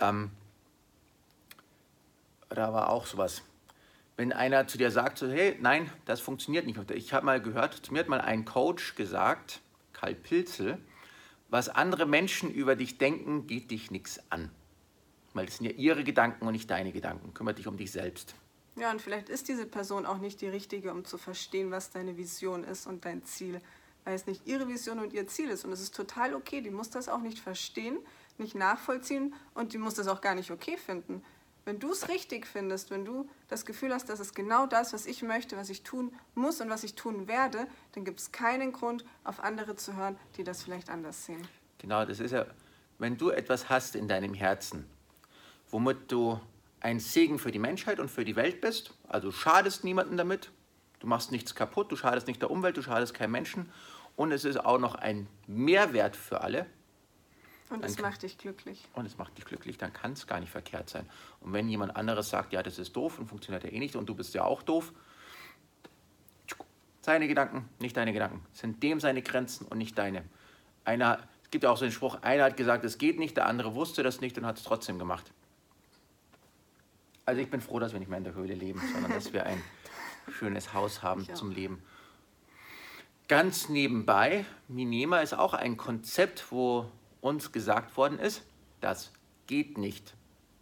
ähm, 0.00 0.30
da 2.48 2.72
war 2.72 2.90
auch 2.90 3.06
sowas. 3.06 3.42
Wenn 4.20 4.34
einer 4.34 4.66
zu 4.66 4.76
dir 4.76 4.90
sagt, 4.90 5.16
so, 5.16 5.30
hey, 5.30 5.56
nein, 5.62 5.90
das 6.04 6.20
funktioniert 6.20 6.66
nicht. 6.66 6.78
Ich 6.90 7.14
habe 7.14 7.24
mal 7.24 7.40
gehört, 7.40 7.72
zu 7.72 7.90
mir 7.90 8.00
hat 8.00 8.08
mal 8.08 8.20
ein 8.20 8.44
Coach 8.44 8.94
gesagt, 8.94 9.62
Karl 9.94 10.14
Pilzel, 10.14 10.76
was 11.48 11.70
andere 11.70 12.04
Menschen 12.04 12.50
über 12.50 12.76
dich 12.76 12.98
denken, 12.98 13.46
geht 13.46 13.70
dich 13.70 13.90
nichts 13.90 14.20
an. 14.28 14.50
Weil 15.32 15.46
das 15.46 15.56
sind 15.56 15.64
ja 15.64 15.72
ihre 15.72 16.04
Gedanken 16.04 16.46
und 16.46 16.52
nicht 16.52 16.70
deine 16.70 16.92
Gedanken. 16.92 17.32
Kümmere 17.32 17.54
dich 17.54 17.66
um 17.66 17.78
dich 17.78 17.92
selbst. 17.92 18.34
Ja, 18.76 18.90
und 18.90 19.00
vielleicht 19.00 19.30
ist 19.30 19.48
diese 19.48 19.64
Person 19.64 20.04
auch 20.04 20.18
nicht 20.18 20.42
die 20.42 20.48
richtige, 20.48 20.92
um 20.92 21.06
zu 21.06 21.16
verstehen, 21.16 21.70
was 21.70 21.88
deine 21.88 22.18
Vision 22.18 22.62
ist 22.62 22.86
und 22.86 23.06
dein 23.06 23.24
Ziel. 23.24 23.62
Weil 24.04 24.14
es 24.16 24.26
nicht 24.26 24.46
ihre 24.46 24.68
Vision 24.68 24.98
und 24.98 25.14
ihr 25.14 25.28
Ziel 25.28 25.48
ist. 25.48 25.64
Und 25.64 25.72
es 25.72 25.80
ist 25.80 25.94
total 25.94 26.34
okay. 26.34 26.60
Die 26.60 26.68
muss 26.68 26.90
das 26.90 27.08
auch 27.08 27.22
nicht 27.22 27.38
verstehen, 27.38 27.96
nicht 28.36 28.54
nachvollziehen 28.54 29.32
und 29.54 29.72
die 29.72 29.78
muss 29.78 29.94
das 29.94 30.08
auch 30.08 30.20
gar 30.20 30.34
nicht 30.34 30.50
okay 30.50 30.76
finden. 30.76 31.22
Wenn 31.70 31.78
du 31.78 31.92
es 31.92 32.08
richtig 32.08 32.48
findest, 32.48 32.90
wenn 32.90 33.04
du 33.04 33.30
das 33.46 33.64
Gefühl 33.64 33.94
hast, 33.94 34.08
das 34.08 34.18
ist 34.18 34.34
genau 34.34 34.66
das, 34.66 34.92
was 34.92 35.06
ich 35.06 35.22
möchte, 35.22 35.56
was 35.56 35.70
ich 35.70 35.84
tun 35.84 36.12
muss 36.34 36.60
und 36.60 36.68
was 36.68 36.82
ich 36.82 36.96
tun 36.96 37.28
werde, 37.28 37.68
dann 37.92 38.04
gibt 38.04 38.18
es 38.18 38.32
keinen 38.32 38.72
Grund, 38.72 39.04
auf 39.22 39.38
andere 39.38 39.76
zu 39.76 39.94
hören, 39.94 40.18
die 40.36 40.42
das 40.42 40.64
vielleicht 40.64 40.90
anders 40.90 41.26
sehen. 41.26 41.46
Genau, 41.78 42.04
das 42.04 42.18
ist 42.18 42.32
ja, 42.32 42.44
wenn 42.98 43.16
du 43.16 43.30
etwas 43.30 43.68
hast 43.68 43.94
in 43.94 44.08
deinem 44.08 44.34
Herzen, 44.34 44.84
womit 45.70 46.10
du 46.10 46.40
ein 46.80 46.98
Segen 46.98 47.38
für 47.38 47.52
die 47.52 47.60
Menschheit 47.60 48.00
und 48.00 48.10
für 48.10 48.24
die 48.24 48.34
Welt 48.34 48.60
bist, 48.60 48.92
also 49.06 49.30
schadest 49.30 49.84
niemandem 49.84 50.16
damit, 50.16 50.50
du 50.98 51.06
machst 51.06 51.30
nichts 51.30 51.54
kaputt, 51.54 51.92
du 51.92 51.94
schadest 51.94 52.26
nicht 52.26 52.42
der 52.42 52.50
Umwelt, 52.50 52.78
du 52.78 52.82
schadest 52.82 53.14
keinem 53.14 53.30
Menschen 53.30 53.70
und 54.16 54.32
es 54.32 54.44
ist 54.44 54.58
auch 54.58 54.78
noch 54.78 54.96
ein 54.96 55.28
Mehrwert 55.46 56.16
für 56.16 56.40
alle, 56.40 56.66
und 57.70 57.84
es 57.84 57.98
macht 57.98 58.22
dich 58.22 58.36
glücklich. 58.36 58.86
Und 58.94 59.06
es 59.06 59.16
macht 59.16 59.38
dich 59.38 59.44
glücklich, 59.44 59.78
dann 59.78 59.92
kann 59.92 60.12
es 60.12 60.26
gar 60.26 60.40
nicht 60.40 60.50
verkehrt 60.50 60.90
sein. 60.90 61.08
Und 61.40 61.52
wenn 61.52 61.68
jemand 61.68 61.96
anderes 61.96 62.28
sagt, 62.28 62.52
ja, 62.52 62.62
das 62.62 62.78
ist 62.78 62.94
doof 62.94 63.18
und 63.18 63.28
funktioniert 63.28 63.64
ja 63.64 63.70
eh 63.70 63.78
nicht 63.78 63.96
und 63.96 64.08
du 64.08 64.14
bist 64.14 64.34
ja 64.34 64.44
auch 64.44 64.62
doof, 64.62 64.92
seine 67.00 67.28
Gedanken, 67.28 67.68
nicht 67.78 67.96
deine 67.96 68.12
Gedanken. 68.12 68.44
Sind 68.52 68.82
dem 68.82 69.00
seine 69.00 69.22
Grenzen 69.22 69.66
und 69.66 69.78
nicht 69.78 69.96
deine. 69.96 70.24
Einer, 70.84 71.20
es 71.44 71.50
gibt 71.50 71.64
ja 71.64 71.70
auch 71.70 71.76
so 71.76 71.84
einen 71.84 71.92
Spruch, 71.92 72.22
einer 72.22 72.44
hat 72.44 72.56
gesagt, 72.56 72.84
es 72.84 72.98
geht 72.98 73.18
nicht, 73.18 73.36
der 73.36 73.46
andere 73.46 73.74
wusste 73.74 74.02
das 74.02 74.20
nicht 74.20 74.36
und 74.36 74.44
hat 74.44 74.58
es 74.58 74.64
trotzdem 74.64 74.98
gemacht. 74.98 75.32
Also 77.24 77.40
ich 77.40 77.50
bin 77.50 77.60
froh, 77.60 77.78
dass 77.78 77.92
wir 77.92 78.00
nicht 78.00 78.08
mehr 78.08 78.18
in 78.18 78.24
der 78.24 78.34
Höhle 78.34 78.54
leben, 78.54 78.80
sondern 78.92 79.12
dass 79.12 79.32
wir 79.32 79.46
ein 79.46 79.62
schönes 80.32 80.74
Haus 80.74 81.02
haben 81.02 81.26
zum 81.34 81.52
Leben. 81.52 81.82
Ganz 83.28 83.68
nebenbei, 83.68 84.44
Minema 84.66 85.20
ist 85.20 85.34
auch 85.34 85.54
ein 85.54 85.76
Konzept, 85.76 86.50
wo 86.50 86.90
uns 87.20 87.52
gesagt 87.52 87.96
worden 87.96 88.18
ist, 88.18 88.42
das 88.80 89.12
geht 89.46 89.78
nicht. 89.78 90.14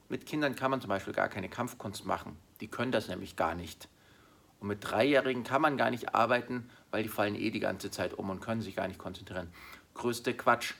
Mit 0.08 0.26
Kindern 0.26 0.56
kann 0.56 0.70
man 0.70 0.80
zum 0.80 0.88
Beispiel 0.88 1.12
gar 1.12 1.28
keine 1.28 1.48
Kampfkunst 1.48 2.06
machen. 2.06 2.36
Die 2.60 2.68
können 2.68 2.92
das 2.92 3.08
nämlich 3.08 3.36
gar 3.36 3.54
nicht. 3.54 3.88
Und 4.60 4.68
mit 4.68 4.78
Dreijährigen 4.82 5.44
kann 5.44 5.62
man 5.62 5.76
gar 5.76 5.90
nicht 5.90 6.14
arbeiten, 6.14 6.68
weil 6.90 7.02
die 7.02 7.08
fallen 7.08 7.34
eh 7.34 7.50
die 7.50 7.60
ganze 7.60 7.90
Zeit 7.90 8.14
um 8.14 8.30
und 8.30 8.40
können 8.40 8.62
sich 8.62 8.74
gar 8.74 8.88
nicht 8.88 8.98
konzentrieren. 8.98 9.52
Größte 9.94 10.34
Quatsch. 10.34 10.74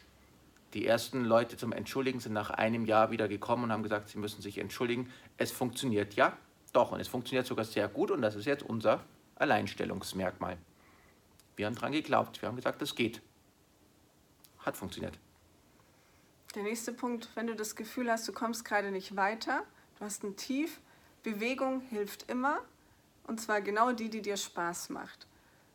Die 0.75 0.87
ersten 0.87 1.25
Leute 1.25 1.57
zum 1.57 1.73
Entschuldigen 1.73 2.21
sind 2.21 2.33
nach 2.33 2.51
einem 2.51 2.85
Jahr 2.85 3.11
wieder 3.11 3.29
gekommen 3.29 3.65
und 3.65 3.73
haben 3.73 3.83
gesagt, 3.83 4.09
sie 4.09 4.19
müssen 4.19 4.43
sich 4.43 4.59
entschuldigen. 4.59 5.11
Es 5.37 5.51
funktioniert 5.51 6.15
ja, 6.15 6.37
doch. 6.73 6.93
Und 6.93 7.01
es 7.01 7.09
funktioniert 7.09 7.47
sogar 7.47 7.65
sehr 7.65 7.89
gut 7.89 8.11
und 8.11 8.21
das 8.23 8.35
ist 8.35 8.47
jetzt 8.47 8.63
unser 8.63 9.05
Alleinstellungsmerkmal. 9.37 10.59
Wir 11.57 11.67
haben 11.67 11.75
daran 11.75 11.93
geglaubt. 11.93 12.43
Wir 12.43 12.49
haben 12.49 12.57
gesagt, 12.57 12.83
das 12.83 12.95
geht. 12.95 13.23
Hat 14.59 14.77
funktioniert. 14.77 15.19
Der 16.55 16.63
nächste 16.63 16.93
Punkt, 16.93 17.29
wenn 17.35 17.47
du 17.47 17.55
das 17.55 17.77
Gefühl 17.77 18.11
hast, 18.11 18.27
du 18.27 18.33
kommst 18.33 18.65
gerade 18.65 18.91
nicht 18.91 19.17
weiter, 19.17 19.65
du 19.99 20.05
hast 20.05 20.25
ein 20.25 20.37
Tief, 20.37 20.81
Bewegung 21.23 21.81
hilft 21.81 22.31
immer 22.31 22.63
und 23.27 23.41
zwar 23.41 23.61
genau 23.61 23.93
die, 23.93 24.09
die 24.09 24.23
dir 24.23 24.37
Spaß 24.37 24.89
macht. 24.89 25.27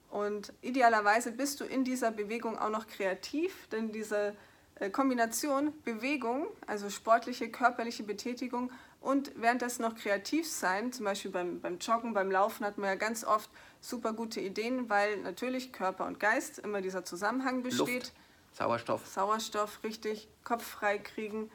Und 0.10 0.54
idealerweise 0.62 1.32
bist 1.32 1.60
du 1.60 1.66
in 1.66 1.84
dieser 1.84 2.12
Bewegung 2.12 2.58
auch 2.58 2.70
noch 2.70 2.88
kreativ, 2.88 3.68
denn 3.70 3.92
diese 3.92 4.36
äh, 4.76 4.90
Kombination 4.90 5.74
Bewegung, 5.84 6.48
also 6.68 6.90
sportliche, 6.90 7.50
körperliche 7.50 8.04
Betätigung 8.04 8.72
und 9.00 9.32
währenddessen 9.36 9.84
noch 9.84 9.96
kreativ 9.96 10.50
sein, 10.50 10.92
zum 10.92 11.06
Beispiel 11.06 11.32
beim, 11.32 11.62
beim 11.62 11.78
Joggen, 11.78 12.14
beim 12.14 12.32
Laufen 12.32 12.66
hat 12.66 12.78
man 12.78 12.90
ja 12.90 12.96
ganz 12.96 13.24
oft 13.24 13.50
super 13.82 14.14
gute 14.14 14.40
Ideen, 14.40 14.90
weil 14.90 15.18
natürlich 15.18 15.72
Körper 15.72 16.06
und 16.06 16.20
Geist 16.20 16.60
immer 16.60 16.82
dieser 16.82 17.06
Zusammenhang 17.06 17.62
besteht. 17.62 18.06
Luft. 18.06 18.14
Sauerstoff. 18.54 19.06
Sauerstoff, 19.08 19.84
richtig. 19.84 20.28
Kopf 20.44 20.64
frei 20.64 20.98
kriegen. 20.98 21.52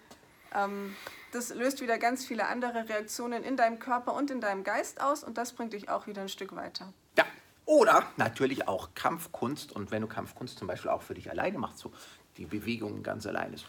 Ähm, 0.54 0.94
das 1.32 1.54
löst 1.54 1.80
wieder 1.80 1.98
ganz 1.98 2.26
viele 2.26 2.46
andere 2.46 2.88
Reaktionen 2.88 3.44
in 3.44 3.56
deinem 3.56 3.78
Körper 3.78 4.14
und 4.14 4.30
in 4.30 4.40
deinem 4.40 4.64
Geist 4.64 5.00
aus 5.00 5.22
und 5.22 5.38
das 5.38 5.52
bringt 5.52 5.72
dich 5.72 5.88
auch 5.88 6.06
wieder 6.06 6.22
ein 6.22 6.28
Stück 6.28 6.56
weiter. 6.56 6.92
Ja, 7.16 7.24
oder 7.66 8.06
natürlich 8.16 8.66
auch 8.66 8.94
Kampfkunst. 8.94 9.72
Und 9.72 9.90
wenn 9.90 10.02
du 10.02 10.08
Kampfkunst 10.08 10.58
zum 10.58 10.66
Beispiel 10.66 10.90
auch 10.90 11.02
für 11.02 11.14
dich 11.14 11.30
alleine 11.30 11.58
machst, 11.58 11.78
so 11.78 11.92
die 12.36 12.46
Bewegungen 12.46 13.02
ganz 13.02 13.26
alleine, 13.26 13.56
so, 13.58 13.66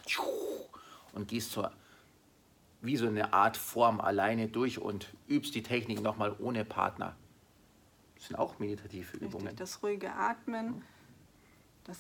und 1.13 1.27
gehst 1.27 1.51
so 1.51 1.67
wie 2.81 2.95
so 2.95 3.07
eine 3.07 3.33
Art 3.33 3.57
Form 3.57 3.99
alleine 3.99 4.47
durch 4.47 4.79
und 4.79 5.07
übst 5.27 5.53
die 5.53 5.63
Technik 5.63 6.01
nochmal 6.01 6.33
ohne 6.39 6.63
Partner. 6.63 7.15
Das 8.15 8.27
sind 8.27 8.37
auch 8.37 8.57
meditative 8.59 9.17
Übungen. 9.17 9.47
Richtig, 9.47 9.59
das 9.59 9.83
ruhige 9.83 10.13
Atmen, 10.13 10.81
das 11.83 11.97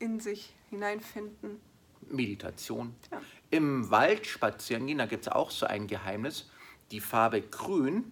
in 0.00 0.18
sich 0.18 0.52
hineinfinden. 0.70 1.60
Meditation. 2.08 2.94
Ja. 3.12 3.22
Im 3.50 3.90
Wald 3.90 4.26
spazieren 4.26 4.86
gehen, 4.86 4.98
da 4.98 5.06
gibt 5.06 5.26
es 5.26 5.32
auch 5.32 5.50
so 5.50 5.66
ein 5.66 5.86
Geheimnis. 5.86 6.50
Die 6.90 7.00
Farbe 7.00 7.40
Grün 7.40 8.10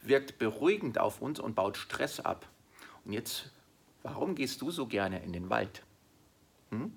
wirkt 0.00 0.38
beruhigend 0.38 0.98
auf 0.98 1.20
uns 1.20 1.38
und 1.38 1.54
baut 1.54 1.76
Stress 1.76 2.20
ab. 2.20 2.48
Und 3.04 3.12
jetzt, 3.12 3.50
warum 4.02 4.34
gehst 4.34 4.62
du 4.62 4.70
so 4.70 4.86
gerne 4.86 5.22
in 5.22 5.32
den 5.32 5.50
Wald? 5.50 5.82
Hm? 6.70 6.92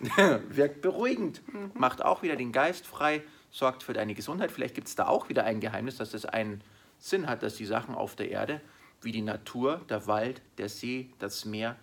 wirkt 0.48 0.82
beruhigend, 0.82 1.42
mhm. 1.52 1.70
macht 1.74 2.02
auch 2.02 2.22
wieder 2.22 2.36
den 2.36 2.52
Geist 2.52 2.86
frei, 2.86 3.22
sorgt 3.50 3.82
für 3.82 3.92
deine 3.92 4.14
Gesundheit. 4.14 4.52
Vielleicht 4.52 4.74
gibt 4.74 4.88
es 4.88 4.94
da 4.94 5.08
auch 5.08 5.28
wieder 5.28 5.44
ein 5.44 5.60
Geheimnis, 5.60 5.96
dass 5.96 6.10
das 6.10 6.24
einen 6.26 6.62
Sinn 6.98 7.26
hat, 7.26 7.42
dass 7.42 7.56
die 7.56 7.66
Sachen 7.66 7.94
auf 7.94 8.16
der 8.16 8.30
Erde, 8.30 8.60
wie 9.02 9.12
die 9.12 9.22
Natur, 9.22 9.82
der 9.88 10.06
Wald, 10.06 10.42
der 10.58 10.68
See, 10.68 11.10
das 11.18 11.44
Meer, 11.44 11.76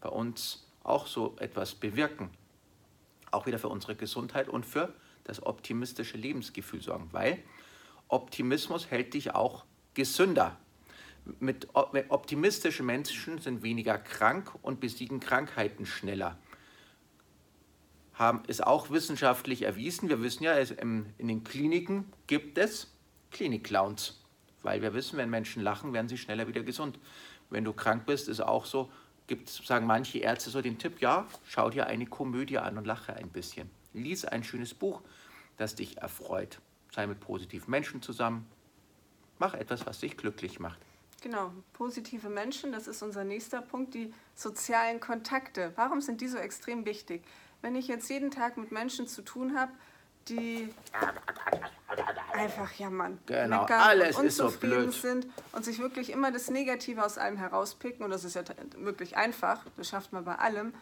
bei 0.00 0.08
uns 0.08 0.67
auch 0.88 1.06
so 1.06 1.36
etwas 1.38 1.74
bewirken 1.74 2.30
auch 3.30 3.46
wieder 3.46 3.58
für 3.58 3.68
unsere 3.68 3.94
Gesundheit 3.94 4.48
und 4.48 4.64
für 4.66 4.92
das 5.24 5.42
optimistische 5.44 6.16
Lebensgefühl 6.16 6.82
sorgen, 6.82 7.08
weil 7.12 7.42
Optimismus 8.08 8.90
hält 8.90 9.14
dich 9.14 9.34
auch 9.34 9.64
gesünder. 9.94 10.58
Mit 11.40 11.68
optimistischen 11.74 12.86
Menschen 12.86 13.38
sind 13.38 13.62
weniger 13.62 13.98
krank 13.98 14.52
und 14.62 14.80
besiegen 14.80 15.20
Krankheiten 15.20 15.84
schneller. 15.84 16.38
Haben, 18.14 18.44
ist 18.46 18.66
auch 18.66 18.90
wissenschaftlich 18.90 19.62
erwiesen. 19.62 20.08
Wir 20.08 20.22
wissen 20.22 20.42
ja, 20.42 20.56
es, 20.58 20.70
in 20.70 21.12
den 21.18 21.44
Kliniken 21.44 22.10
gibt 22.26 22.56
es 22.56 22.90
Klinik-Clowns, 23.30 24.24
weil 24.62 24.80
wir 24.80 24.94
wissen, 24.94 25.18
wenn 25.18 25.28
Menschen 25.28 25.62
lachen, 25.62 25.92
werden 25.92 26.08
sie 26.08 26.16
schneller 26.16 26.48
wieder 26.48 26.62
gesund. 26.62 26.98
Wenn 27.50 27.64
du 27.64 27.74
krank 27.74 28.06
bist, 28.06 28.28
ist 28.28 28.40
auch 28.40 28.64
so, 28.64 28.90
gibt, 29.28 29.48
sagen 29.48 29.86
manche 29.86 30.18
Ärzte 30.18 30.50
so 30.50 30.60
den 30.60 30.78
Tipp, 30.78 31.00
ja, 31.00 31.26
schau 31.46 31.70
dir 31.70 31.86
eine 31.86 32.06
Komödie 32.06 32.58
an 32.58 32.76
und 32.76 32.86
lache 32.86 33.14
ein 33.14 33.28
bisschen. 33.28 33.70
Lies 33.92 34.24
ein 34.24 34.42
schönes 34.42 34.74
Buch, 34.74 35.02
das 35.56 35.74
dich 35.74 35.98
erfreut. 35.98 36.60
Sei 36.92 37.06
mit 37.06 37.20
positiven 37.20 37.70
Menschen 37.70 38.02
zusammen. 38.02 38.46
Mach 39.38 39.54
etwas, 39.54 39.86
was 39.86 40.00
dich 40.00 40.16
glücklich 40.16 40.58
macht. 40.58 40.80
Genau, 41.20 41.52
positive 41.72 42.28
Menschen, 42.28 42.70
das 42.72 42.86
ist 42.86 43.02
unser 43.02 43.24
nächster 43.24 43.60
Punkt, 43.60 43.94
die 43.94 44.12
sozialen 44.34 45.00
Kontakte. 45.00 45.72
Warum 45.76 46.00
sind 46.00 46.20
die 46.20 46.28
so 46.28 46.38
extrem 46.38 46.84
wichtig? 46.84 47.22
Wenn 47.60 47.74
ich 47.74 47.88
jetzt 47.88 48.08
jeden 48.08 48.30
Tag 48.30 48.56
mit 48.56 48.70
Menschen 48.70 49.08
zu 49.08 49.22
tun 49.22 49.58
habe, 49.58 49.72
die 50.28 50.72
einfach 52.32 52.72
jammern, 52.74 53.18
genau, 53.26 53.64
alles 53.64 54.16
und 54.16 54.26
unzufrieden 54.26 54.88
ist 54.88 55.00
so 55.02 55.08
blöd. 55.10 55.22
sind 55.22 55.26
und 55.52 55.64
sich 55.64 55.78
wirklich 55.80 56.10
immer 56.10 56.30
das 56.30 56.50
Negative 56.50 57.04
aus 57.04 57.18
allem 57.18 57.36
herauspicken, 57.36 58.04
und 58.04 58.10
das 58.10 58.24
ist 58.24 58.34
ja 58.34 58.42
wirklich 58.76 59.16
einfach, 59.16 59.64
das 59.76 59.88
schafft 59.88 60.12
man 60.12 60.24
bei 60.24 60.36
allem, 60.36 60.72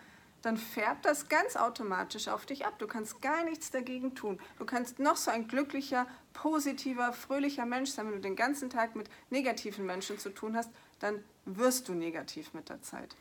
dann 0.43 0.59
färbt 0.59 1.05
das 1.05 1.29
ganz 1.29 1.57
automatisch 1.57 2.29
auf 2.29 2.47
dich 2.47 2.67
ab. 2.67 2.79
Du 2.79 2.87
kannst 2.87 3.21
gar 3.21 3.43
nichts 3.43 3.73
dagegen 3.73 4.15
tun. 4.15 4.39
Du 4.59 4.65
kannst 4.65 5.01
noch 5.01 5.17
so 5.17 5.31
ein 5.31 5.49
glücklicher, 5.49 6.07
positiver, 6.35 7.13
fröhlicher 7.13 7.67
Mensch 7.67 7.91
sein, 7.91 8.07
wenn 8.07 8.15
du 8.15 8.21
den 8.21 8.37
ganzen 8.37 8.71
Tag 8.71 8.95
mit 8.95 9.09
negativen 9.31 9.87
Menschen 9.87 10.21
zu 10.21 10.31
tun 10.31 10.57
hast, 10.57 10.71
dann 11.01 11.25
wirst 11.47 11.89
du 11.89 11.95
negativ 11.95 12.55
mit 12.55 12.69
der 12.69 12.81
Zeit. 12.83 13.17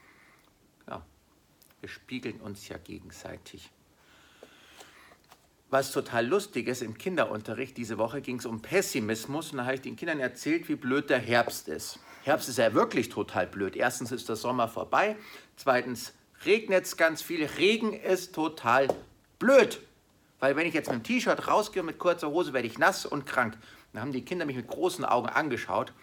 Ja, 0.87 1.03
wir 1.79 1.89
spiegeln 1.89 2.41
uns 2.41 2.67
ja 2.67 2.77
gegenseitig 2.77 3.71
was 5.69 5.91
total 5.91 6.25
lustig 6.27 6.67
ist, 6.67 6.81
im 6.81 6.97
Kinderunterricht 6.97 7.75
diese 7.77 7.97
Woche 7.97 8.21
ging 8.21 8.37
es 8.37 8.45
um 8.45 8.61
Pessimismus 8.61 9.51
und 9.51 9.57
da 9.57 9.65
habe 9.65 9.75
ich 9.75 9.81
den 9.81 9.95
Kindern 9.95 10.19
erzählt, 10.19 10.69
wie 10.69 10.75
blöd 10.75 11.09
der 11.09 11.19
Herbst 11.19 11.67
ist. 11.67 11.99
Herbst 12.23 12.49
ist 12.49 12.57
ja 12.57 12.73
wirklich 12.73 13.09
total 13.09 13.47
blöd. 13.47 13.75
Erstens 13.75 14.11
ist 14.11 14.29
der 14.29 14.35
Sommer 14.35 14.67
vorbei, 14.67 15.15
zweitens 15.55 16.13
regnet 16.45 16.85
es 16.85 16.97
ganz 16.97 17.21
viel. 17.21 17.45
Regen 17.45 17.93
ist 17.93 18.33
total 18.33 18.87
blöd, 19.39 19.81
weil 20.39 20.55
wenn 20.55 20.67
ich 20.67 20.73
jetzt 20.73 20.89
mit 20.89 20.99
dem 20.99 21.03
T-Shirt 21.03 21.47
rausgehe 21.47 21.83
mit 21.83 21.99
kurzer 21.99 22.29
Hose, 22.29 22.53
werde 22.53 22.67
ich 22.67 22.77
nass 22.77 23.05
und 23.05 23.25
krank. 23.25 23.57
Dann 23.93 24.01
haben 24.01 24.11
die 24.11 24.25
Kinder 24.25 24.45
mich 24.45 24.55
mit 24.55 24.67
großen 24.67 25.05
Augen 25.05 25.29
angeschaut 25.29 25.93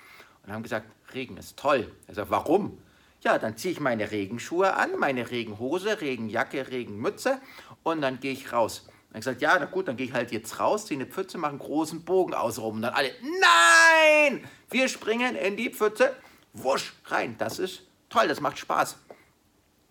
und 0.44 0.52
haben 0.52 0.62
gesagt, 0.62 0.86
Regen 1.14 1.36
ist 1.36 1.56
toll. 1.58 1.90
Sage, 2.08 2.30
warum? 2.30 2.78
Ja, 3.20 3.38
dann 3.38 3.56
ziehe 3.56 3.72
ich 3.72 3.80
meine 3.80 4.10
Regenschuhe 4.10 4.74
an, 4.74 4.98
meine 4.98 5.30
Regenhose, 5.30 6.00
Regenjacke, 6.00 6.70
Regenmütze 6.70 7.40
und 7.84 8.00
dann 8.00 8.18
gehe 8.18 8.32
ich 8.32 8.52
raus. 8.52 8.88
Dann 9.12 9.18
ich 9.18 9.26
gesagt, 9.26 9.42
ja, 9.42 9.58
na 9.58 9.66
gut, 9.66 9.88
dann 9.88 9.96
gehe 9.98 10.06
ich 10.06 10.14
halt 10.14 10.32
jetzt 10.32 10.58
raus, 10.58 10.86
ziehe 10.86 10.98
eine 10.98 11.06
Pfütze, 11.06 11.36
mache 11.36 11.50
einen 11.50 11.58
großen 11.58 12.02
Bogen 12.02 12.32
außenrum. 12.32 12.76
Und 12.76 12.82
dann 12.82 12.94
alle, 12.94 13.10
nein! 13.20 14.42
Wir 14.70 14.88
springen 14.88 15.36
in 15.36 15.58
die 15.58 15.68
Pfütze, 15.68 16.16
wusch, 16.54 16.94
rein. 17.04 17.36
Das 17.36 17.58
ist 17.58 17.82
toll, 18.08 18.26
das 18.26 18.40
macht 18.40 18.58
Spaß. 18.58 18.96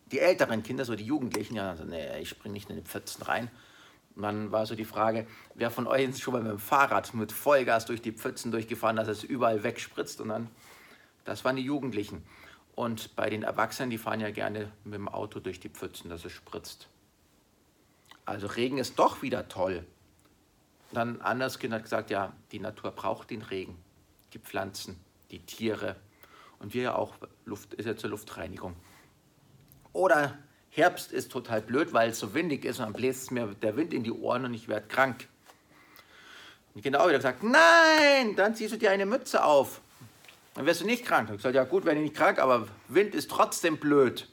Die 0.07 0.19
älteren 0.19 0.63
Kinder, 0.63 0.85
so 0.85 0.95
die 0.95 1.05
Jugendlichen, 1.05 1.55
ja, 1.55 1.69
also, 1.69 1.83
nee, 1.83 2.19
ich 2.19 2.29
springe 2.29 2.53
nicht 2.53 2.71
in 2.71 2.77
die 2.77 2.81
Pfützen 2.81 3.21
rein. 3.21 3.51
Und 4.15 4.23
dann 4.23 4.51
war 4.51 4.65
so 4.65 4.73
die 4.73 4.85
Frage, 4.85 5.27
wer 5.53 5.69
von 5.69 5.85
euch 5.85 6.09
ist 6.09 6.21
schon 6.21 6.33
mal 6.33 6.41
mit 6.41 6.51
dem 6.51 6.59
Fahrrad 6.59 7.13
mit 7.13 7.31
Vollgas 7.31 7.85
durch 7.85 8.01
die 8.01 8.11
Pfützen 8.13 8.51
durchgefahren, 8.51 8.95
dass 8.95 9.07
es 9.07 9.23
überall 9.23 9.61
wegspritzt. 9.61 10.19
Und 10.19 10.29
dann, 10.29 10.49
das 11.25 11.45
waren 11.45 11.57
die 11.57 11.61
Jugendlichen. 11.61 12.23
Und 12.73 13.15
bei 13.15 13.29
den 13.29 13.43
Erwachsenen, 13.43 13.91
die 13.91 13.99
fahren 13.99 14.19
ja 14.19 14.31
gerne 14.31 14.71
mit 14.83 14.95
dem 14.95 15.07
Auto 15.07 15.39
durch 15.39 15.59
die 15.59 15.69
Pfützen, 15.69 16.09
dass 16.09 16.25
es 16.25 16.31
spritzt. 16.31 16.89
Also 18.25 18.47
Regen 18.47 18.77
ist 18.77 18.97
doch 18.99 19.21
wieder 19.21 19.47
toll. 19.47 19.85
Dann 20.91 21.17
ein 21.17 21.21
anderes 21.21 21.59
Kind 21.59 21.73
hat 21.73 21.83
gesagt, 21.83 22.09
ja, 22.09 22.33
die 22.51 22.59
Natur 22.59 22.91
braucht 22.91 23.29
den 23.29 23.41
Regen. 23.41 23.77
Die 24.33 24.39
Pflanzen, 24.39 24.99
die 25.31 25.39
Tiere 25.39 25.95
und 26.61 26.73
wir 26.73 26.83
ja 26.83 26.95
auch, 26.95 27.15
Luft 27.45 27.73
ist 27.73 27.85
ja 27.85 27.95
zur 27.95 28.11
Luftreinigung. 28.11 28.75
Oder 29.93 30.37
Herbst 30.69 31.11
ist 31.11 31.31
total 31.31 31.61
blöd, 31.61 31.91
weil 31.91 32.11
es 32.11 32.19
so 32.19 32.33
windig 32.33 32.63
ist 32.63 32.79
und 32.79 32.85
dann 32.85 32.93
bläst 32.93 33.31
mir 33.31 33.47
der 33.61 33.75
Wind 33.75 33.93
in 33.93 34.03
die 34.03 34.11
Ohren 34.11 34.45
und 34.45 34.53
ich 34.53 34.67
werde 34.67 34.87
krank. 34.87 35.27
Und 36.67 36.77
die 36.77 36.81
Kinder 36.81 37.01
auch 37.01 37.07
wieder 37.07 37.17
gesagt, 37.17 37.43
nein, 37.43 38.35
dann 38.35 38.55
ziehst 38.55 38.73
du 38.73 38.77
dir 38.77 38.91
eine 38.91 39.05
Mütze 39.05 39.43
auf. 39.43 39.81
Dann 40.53 40.65
wirst 40.65 40.81
du 40.81 40.85
nicht 40.85 41.03
krank. 41.03 41.29
Ich 41.31 41.37
gesagt, 41.37 41.55
ja 41.55 41.63
gut, 41.63 41.83
werde 41.83 41.99
ich 41.99 42.03
nicht 42.03 42.15
krank, 42.15 42.39
aber 42.39 42.67
Wind 42.87 43.15
ist 43.15 43.29
trotzdem 43.31 43.77
blöd. 43.77 44.29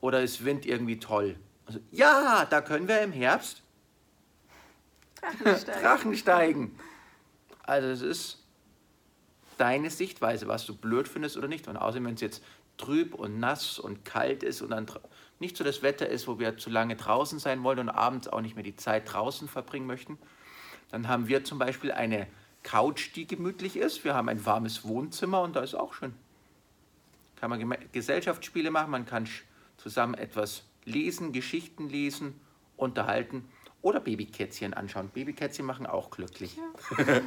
Oder 0.00 0.22
ist 0.22 0.44
Wind 0.44 0.66
irgendwie 0.66 1.00
toll? 1.00 1.36
Also, 1.66 1.80
ja, 1.90 2.44
da 2.44 2.60
können 2.60 2.88
wir 2.88 3.00
im 3.00 3.12
Herbst 3.12 3.62
Drachensteigen. 5.24 5.82
Drachensteigen. 5.82 6.78
Also 7.62 7.88
es 7.88 8.02
ist 8.02 8.44
deine 9.56 9.90
Sichtweise, 9.90 10.48
was 10.48 10.66
du 10.66 10.76
blöd 10.76 11.08
findest 11.08 11.36
oder 11.36 11.48
nicht. 11.48 11.68
Und 11.68 11.76
außerdem, 11.76 12.06
wenn 12.06 12.14
es 12.14 12.20
jetzt 12.20 12.42
trüb 12.76 13.14
und 13.14 13.38
nass 13.38 13.78
und 13.78 14.04
kalt 14.04 14.42
ist 14.42 14.60
und 14.60 14.70
dann 14.70 14.86
nicht 15.38 15.56
so 15.56 15.64
das 15.64 15.82
Wetter 15.82 16.08
ist, 16.08 16.28
wo 16.28 16.38
wir 16.38 16.58
zu 16.58 16.70
lange 16.70 16.96
draußen 16.96 17.38
sein 17.38 17.62
wollen 17.62 17.78
und 17.78 17.88
abends 17.88 18.28
auch 18.28 18.40
nicht 18.40 18.54
mehr 18.54 18.64
die 18.64 18.76
Zeit 18.76 19.12
draußen 19.12 19.48
verbringen 19.48 19.86
möchten, 19.86 20.18
dann 20.90 21.08
haben 21.08 21.28
wir 21.28 21.44
zum 21.44 21.58
Beispiel 21.58 21.92
eine 21.92 22.26
Couch, 22.62 23.14
die 23.14 23.26
gemütlich 23.26 23.76
ist. 23.76 24.04
Wir 24.04 24.14
haben 24.14 24.28
ein 24.28 24.44
warmes 24.44 24.84
Wohnzimmer 24.84 25.42
und 25.42 25.56
da 25.56 25.60
ist 25.60 25.74
auch 25.74 25.94
schön. 25.94 26.14
Kann 27.36 27.50
man 27.50 27.76
Gesellschaftsspiele 27.92 28.70
machen, 28.70 28.90
man 28.90 29.06
kann 29.06 29.28
zusammen 29.76 30.14
etwas 30.14 30.62
lesen, 30.84 31.32
Geschichten 31.32 31.88
lesen, 31.88 32.40
unterhalten 32.76 33.48
oder 33.82 34.00
Babykätzchen 34.00 34.74
anschauen. 34.74 35.10
Babykätzchen 35.10 35.66
machen 35.66 35.86
auch 35.86 36.10
glücklich. 36.10 36.56
Ja. 36.96 37.20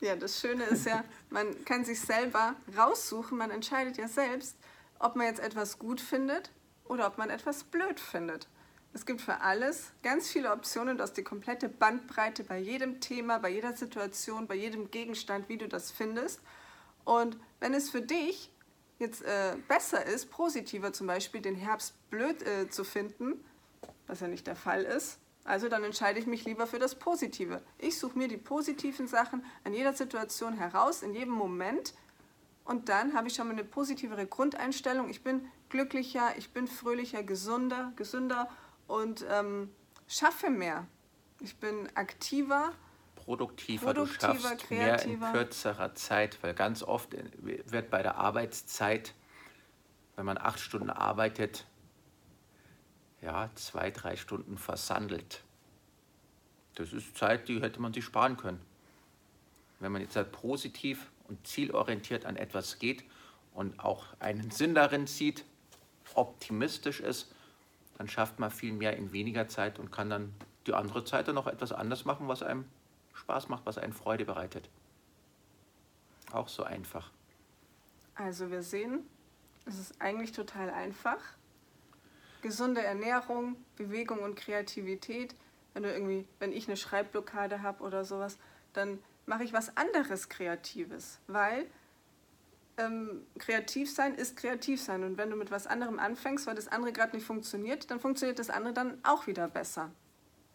ja, 0.00 0.16
das 0.16 0.40
Schöne 0.40 0.64
ist 0.64 0.86
ja, 0.86 1.04
man 1.30 1.64
kann 1.64 1.84
sich 1.84 2.00
selber 2.00 2.54
raussuchen, 2.76 3.38
man 3.38 3.50
entscheidet 3.50 3.96
ja 3.96 4.08
selbst, 4.08 4.56
ob 4.98 5.16
man 5.16 5.26
jetzt 5.26 5.40
etwas 5.40 5.78
gut 5.78 6.00
findet 6.00 6.50
oder 6.84 7.06
ob 7.06 7.18
man 7.18 7.30
etwas 7.30 7.64
blöd 7.64 8.00
findet. 8.00 8.48
Es 8.92 9.06
gibt 9.06 9.20
für 9.20 9.40
alles 9.40 9.92
ganz 10.02 10.28
viele 10.28 10.50
Optionen, 10.50 10.96
du 10.96 11.02
hast 11.02 11.14
die 11.14 11.22
komplette 11.22 11.68
Bandbreite 11.68 12.42
bei 12.42 12.58
jedem 12.58 13.00
Thema, 13.00 13.38
bei 13.38 13.50
jeder 13.50 13.76
Situation, 13.76 14.46
bei 14.46 14.54
jedem 14.54 14.90
Gegenstand, 14.90 15.48
wie 15.48 15.58
du 15.58 15.68
das 15.68 15.90
findest. 15.90 16.40
Und 17.04 17.36
wenn 17.60 17.74
es 17.74 17.90
für 17.90 18.02
dich 18.02 18.50
jetzt 18.98 19.22
äh, 19.22 19.56
besser 19.68 20.04
ist, 20.04 20.30
positiver 20.30 20.92
zum 20.92 21.06
Beispiel, 21.06 21.40
den 21.40 21.54
Herbst 21.54 21.94
blöd 22.10 22.42
äh, 22.42 22.68
zu 22.68 22.84
finden, 22.84 23.44
was 24.06 24.20
ja 24.20 24.28
nicht 24.28 24.46
der 24.46 24.56
Fall 24.56 24.82
ist, 24.82 25.18
also 25.48 25.70
dann 25.70 25.82
entscheide 25.82 26.18
ich 26.18 26.26
mich 26.26 26.44
lieber 26.44 26.66
für 26.66 26.78
das 26.78 26.94
Positive. 26.94 27.62
Ich 27.78 27.98
suche 27.98 28.18
mir 28.18 28.28
die 28.28 28.36
positiven 28.36 29.08
Sachen 29.08 29.42
an 29.64 29.72
jeder 29.72 29.94
Situation 29.94 30.52
heraus, 30.52 31.02
in 31.02 31.14
jedem 31.14 31.32
Moment. 31.32 31.94
Und 32.66 32.90
dann 32.90 33.14
habe 33.14 33.28
ich 33.28 33.34
schon 33.34 33.46
mal 33.46 33.54
eine 33.54 33.64
positivere 33.64 34.26
Grundeinstellung. 34.26 35.08
Ich 35.08 35.24
bin 35.24 35.48
glücklicher, 35.70 36.36
ich 36.36 36.52
bin 36.52 36.68
fröhlicher, 36.68 37.22
gesunder, 37.22 37.94
gesünder 37.96 38.50
und 38.86 39.24
ähm, 39.30 39.72
schaffe 40.06 40.50
mehr. 40.50 40.86
Ich 41.40 41.56
bin 41.56 41.88
aktiver. 41.94 42.72
Produktiver, 43.28 43.92
Produktiver, 43.92 44.32
du 44.32 44.40
schaffst 44.40 44.70
mehr 44.70 45.02
in 45.02 45.20
kreativer. 45.20 45.32
kürzerer 45.32 45.94
Zeit, 45.94 46.42
weil 46.42 46.54
ganz 46.54 46.82
oft 46.82 47.10
wird 47.42 47.90
bei 47.90 48.02
der 48.02 48.16
Arbeitszeit, 48.16 49.12
wenn 50.16 50.24
man 50.24 50.38
acht 50.38 50.58
Stunden 50.58 50.88
arbeitet, 50.88 51.66
ja, 53.20 53.50
zwei, 53.54 53.90
drei 53.90 54.16
Stunden 54.16 54.56
versandelt. 54.56 55.42
Das 56.76 56.94
ist 56.94 57.18
Zeit, 57.18 57.48
die 57.48 57.60
hätte 57.60 57.82
man 57.82 57.92
sich 57.92 58.02
sparen 58.02 58.38
können. 58.38 58.62
Wenn 59.78 59.92
man 59.92 60.00
jetzt 60.00 60.16
halt 60.16 60.32
positiv 60.32 61.10
und 61.28 61.46
zielorientiert 61.46 62.24
an 62.24 62.36
etwas 62.36 62.78
geht 62.78 63.04
und 63.52 63.78
auch 63.78 64.06
einen 64.20 64.50
Sinn 64.50 64.74
darin 64.74 65.06
sieht, 65.06 65.44
optimistisch 66.14 67.00
ist, 67.00 67.30
dann 67.98 68.08
schafft 68.08 68.38
man 68.38 68.50
viel 68.50 68.72
mehr 68.72 68.96
in 68.96 69.12
weniger 69.12 69.48
Zeit 69.48 69.78
und 69.78 69.92
kann 69.92 70.08
dann 70.08 70.34
die 70.66 70.72
andere 70.72 71.04
Zeit 71.04 71.28
dann 71.28 71.34
noch 71.34 71.46
etwas 71.46 71.72
anders 71.72 72.06
machen, 72.06 72.26
was 72.26 72.42
einem 72.42 72.64
Spaß 73.18 73.48
macht, 73.48 73.66
was 73.66 73.78
einen 73.78 73.92
Freude 73.92 74.24
bereitet. 74.24 74.68
Auch 76.32 76.48
so 76.48 76.62
einfach. 76.62 77.10
Also 78.14 78.50
wir 78.50 78.62
sehen, 78.62 79.08
es 79.66 79.78
ist 79.78 80.00
eigentlich 80.00 80.32
total 80.32 80.70
einfach. 80.70 81.20
Gesunde 82.42 82.82
Ernährung, 82.82 83.56
Bewegung 83.76 84.20
und 84.20 84.36
Kreativität. 84.36 85.34
Wenn 85.74 85.82
du 85.82 85.92
irgendwie, 85.92 86.26
wenn 86.38 86.52
ich 86.52 86.68
eine 86.68 86.76
Schreibblockade 86.76 87.62
habe 87.62 87.82
oder 87.84 88.04
sowas, 88.04 88.38
dann 88.72 88.98
mache 89.26 89.44
ich 89.44 89.52
was 89.52 89.76
anderes 89.76 90.28
Kreatives, 90.28 91.20
weil 91.26 91.66
ähm, 92.78 93.26
kreativ 93.38 93.92
sein 93.92 94.14
ist 94.14 94.36
kreativ 94.36 94.80
sein. 94.80 95.04
Und 95.04 95.18
wenn 95.18 95.30
du 95.30 95.36
mit 95.36 95.50
was 95.50 95.66
anderem 95.66 95.98
anfängst, 95.98 96.46
weil 96.46 96.54
das 96.54 96.68
andere 96.68 96.92
gerade 96.92 97.16
nicht 97.16 97.26
funktioniert, 97.26 97.90
dann 97.90 98.00
funktioniert 98.00 98.38
das 98.38 98.50
andere 98.50 98.72
dann 98.72 98.98
auch 99.02 99.26
wieder 99.26 99.48
besser. 99.48 99.90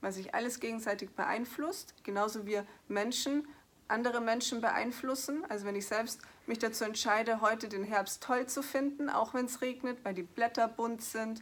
Weil 0.04 0.12
sich 0.12 0.36
alles 0.36 0.60
gegenseitig 0.60 1.10
beeinflusst, 1.12 1.96
genauso 2.04 2.46
wie 2.46 2.62
Menschen 2.88 3.48
andere 3.88 4.22
Menschen 4.22 4.62
beeinflussen. 4.62 5.46
Also 5.50 5.66
wenn 5.66 5.76
ich 5.76 5.88
selbst 5.88 6.22
mich 6.46 6.60
dazu 6.60 6.84
entscheide, 6.84 7.42
heute 7.42 7.70
den 7.70 7.84
Herbst 7.84 8.24
toll 8.24 8.48
zu 8.48 8.64
finden, 8.64 9.10
auch 9.10 9.34
wenn 9.34 9.46
es 9.46 9.62
regnet, 9.62 10.04
weil 10.04 10.14
die 10.14 10.24
Blätter 10.24 10.68
bunt 10.68 11.02
sind 11.02 11.42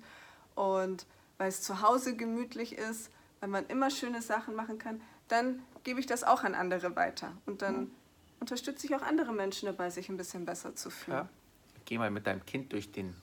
und 0.56 1.06
weil 1.38 1.50
es 1.50 1.62
zu 1.62 1.82
Hause 1.82 2.16
gemütlich 2.16 2.78
ist, 2.78 3.10
weil 3.40 3.50
man 3.50 3.66
immer 3.68 3.90
schöne 3.90 4.22
Sachen 4.22 4.56
machen 4.56 4.78
kann, 4.78 5.02
dann 5.28 5.64
gebe 5.84 6.00
ich 6.00 6.06
das 6.06 6.24
auch 6.24 6.44
an 6.44 6.54
andere 6.54 6.96
weiter. 6.96 7.34
Und 7.46 7.62
dann 7.62 7.90
unterstütze 8.40 8.86
ich 8.86 8.96
auch 8.96 9.02
andere 9.02 9.34
Menschen 9.34 9.66
dabei, 9.66 9.90
sich 9.90 10.10
ein 10.10 10.18
bisschen 10.18 10.46
besser 10.46 10.76
zu 10.76 10.90
fühlen. 10.90 11.18
Ja. 11.18 11.30
Geh 11.86 11.98
mal 11.98 12.12
mit 12.12 12.28
deinem 12.28 12.46
Kind 12.46 12.74
durch 12.74 12.92
den, 12.92 13.16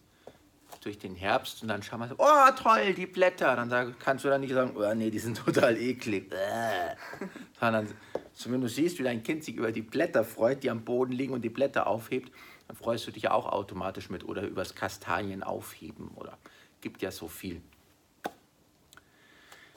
durch 0.83 0.99
den 0.99 1.15
Herbst 1.15 1.63
und 1.63 1.69
dann 1.69 1.83
schau 1.83 1.99
mal 1.99 2.09
so, 2.09 2.15
oh 2.19 2.51
toll, 2.57 2.95
die 2.95 3.07
Blätter. 3.07 3.57
Dann 3.57 3.69
sag, 3.71 3.99
kannst 3.99 4.25
du 4.25 4.29
dann 4.29 4.41
nicht 4.41 4.53
sagen, 4.53 4.75
oh 4.77 4.95
nee, 4.95 5.11
die 5.11 5.19
sind 5.19 5.37
total 5.45 5.77
eklig. 5.77 6.33
Äh. 6.33 6.95
Sondern 7.59 7.89
du 8.45 8.69
siehst, 8.69 8.99
wie 8.99 9.03
dein 9.03 9.23
Kind 9.23 9.45
sich 9.45 9.57
über 9.57 9.73
die 9.73 9.83
Blätter 9.83 10.25
freut, 10.25 10.63
die 10.63 10.71
am 10.71 10.85
Boden 10.85 11.13
liegen 11.13 11.33
und 11.33 11.43
die 11.43 11.51
Blätter 11.51 11.87
aufhebt, 11.87 12.33
dann 12.69 12.77
freust 12.77 13.07
du 13.07 13.11
dich 13.11 13.25
ja 13.25 13.33
auch 13.33 13.47
automatisch 13.47 14.11
mit 14.11 14.25
oder 14.25 14.43
übers 14.43 14.75
Kastanien 14.75 15.43
aufheben 15.43 16.11
oder 16.15 16.39
gibt 16.81 17.03
ja 17.03 17.11
so 17.11 17.27
viel. 17.29 17.61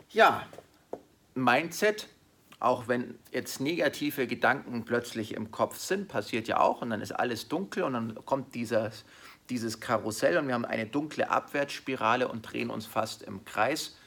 Ja, 0.10 0.46
Mindset, 1.36 2.08
auch 2.60 2.88
wenn 2.88 3.18
jetzt 3.32 3.62
negative 3.62 4.28
Gedanken 4.28 4.84
plötzlich 4.84 5.34
im 5.34 5.52
Kopf 5.52 5.78
sind, 5.78 6.10
passiert 6.10 6.48
ja 6.50 6.60
auch 6.60 6.82
und 6.82 6.90
dann 6.90 7.02
ist 7.02 7.14
alles 7.14 7.48
dunkel 7.48 7.84
und 7.84 7.94
dann 7.94 8.26
kommt 8.26 8.54
dieses, 8.54 9.06
dieses 9.52 9.82
Karussell 9.82 10.38
und 10.38 10.48
wir 10.48 10.54
haben 10.56 10.66
eine 10.66 10.88
dunkle 10.88 11.30
Abwärtsspirale 11.30 12.28
und 12.28 12.42
drehen 12.42 12.70
uns 12.70 12.86
fast 12.86 13.22
im 13.22 13.46
Kreis. 13.46 13.98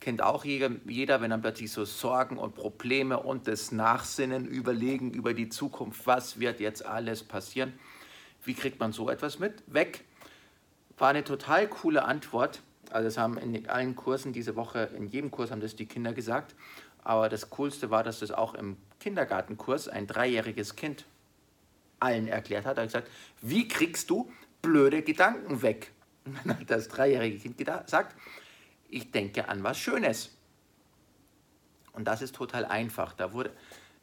Kennt 0.00 0.22
auch 0.22 0.46
jeder, 0.46 1.20
wenn 1.20 1.30
dann 1.30 1.42
plötzlich 1.42 1.70
so 1.70 1.84
Sorgen 1.84 2.38
und 2.38 2.54
Probleme 2.54 3.20
und 3.20 3.46
das 3.46 3.70
Nachsinnen 3.70 4.46
überlegen 4.46 5.12
über 5.12 5.34
die 5.34 5.50
Zukunft, 5.50 6.06
was 6.06 6.40
wird 6.40 6.58
jetzt 6.58 6.86
alles 6.86 7.22
passieren. 7.22 7.74
Wie 8.42 8.54
kriegt 8.54 8.80
man 8.80 8.92
so 8.92 9.10
etwas 9.10 9.38
mit? 9.38 9.62
Weg. 9.66 10.04
War 10.96 11.10
eine 11.10 11.22
total 11.22 11.68
coole 11.68 12.04
Antwort. 12.04 12.62
Also 12.90 13.04
das 13.04 13.18
haben 13.18 13.36
in 13.36 13.68
allen 13.68 13.94
Kursen 13.94 14.32
diese 14.32 14.56
Woche, 14.56 14.88
in 14.96 15.08
jedem 15.08 15.30
Kurs 15.30 15.50
haben 15.50 15.60
das 15.60 15.76
die 15.76 15.84
Kinder 15.84 16.14
gesagt. 16.14 16.54
Aber 17.04 17.28
das 17.28 17.50
Coolste 17.50 17.90
war, 17.90 18.02
dass 18.02 18.20
das 18.20 18.30
auch 18.30 18.54
im 18.54 18.78
Kindergartenkurs 18.98 19.88
ein 19.88 20.06
dreijähriges 20.06 20.76
Kind 20.76 21.04
allen 21.98 22.26
erklärt 22.26 22.64
hat. 22.64 22.78
Er 22.78 22.84
hat 22.84 22.88
gesagt, 22.88 23.10
wie 23.42 23.68
kriegst 23.68 24.08
du 24.08 24.32
blöde 24.62 25.02
Gedanken 25.02 25.62
weg? 25.62 25.92
Und 26.24 26.38
dann 26.44 26.60
hat 26.60 26.70
das 26.70 26.88
dreijährige 26.88 27.38
Kind 27.38 27.58
gesagt, 27.58 28.16
ich 28.88 29.10
denke 29.10 29.48
an 29.48 29.62
was 29.62 29.78
Schönes. 29.78 30.36
Und 31.92 32.04
das 32.04 32.22
ist 32.22 32.34
total 32.34 32.64
einfach. 32.64 33.12
Da 33.12 33.32
wurde, 33.32 33.52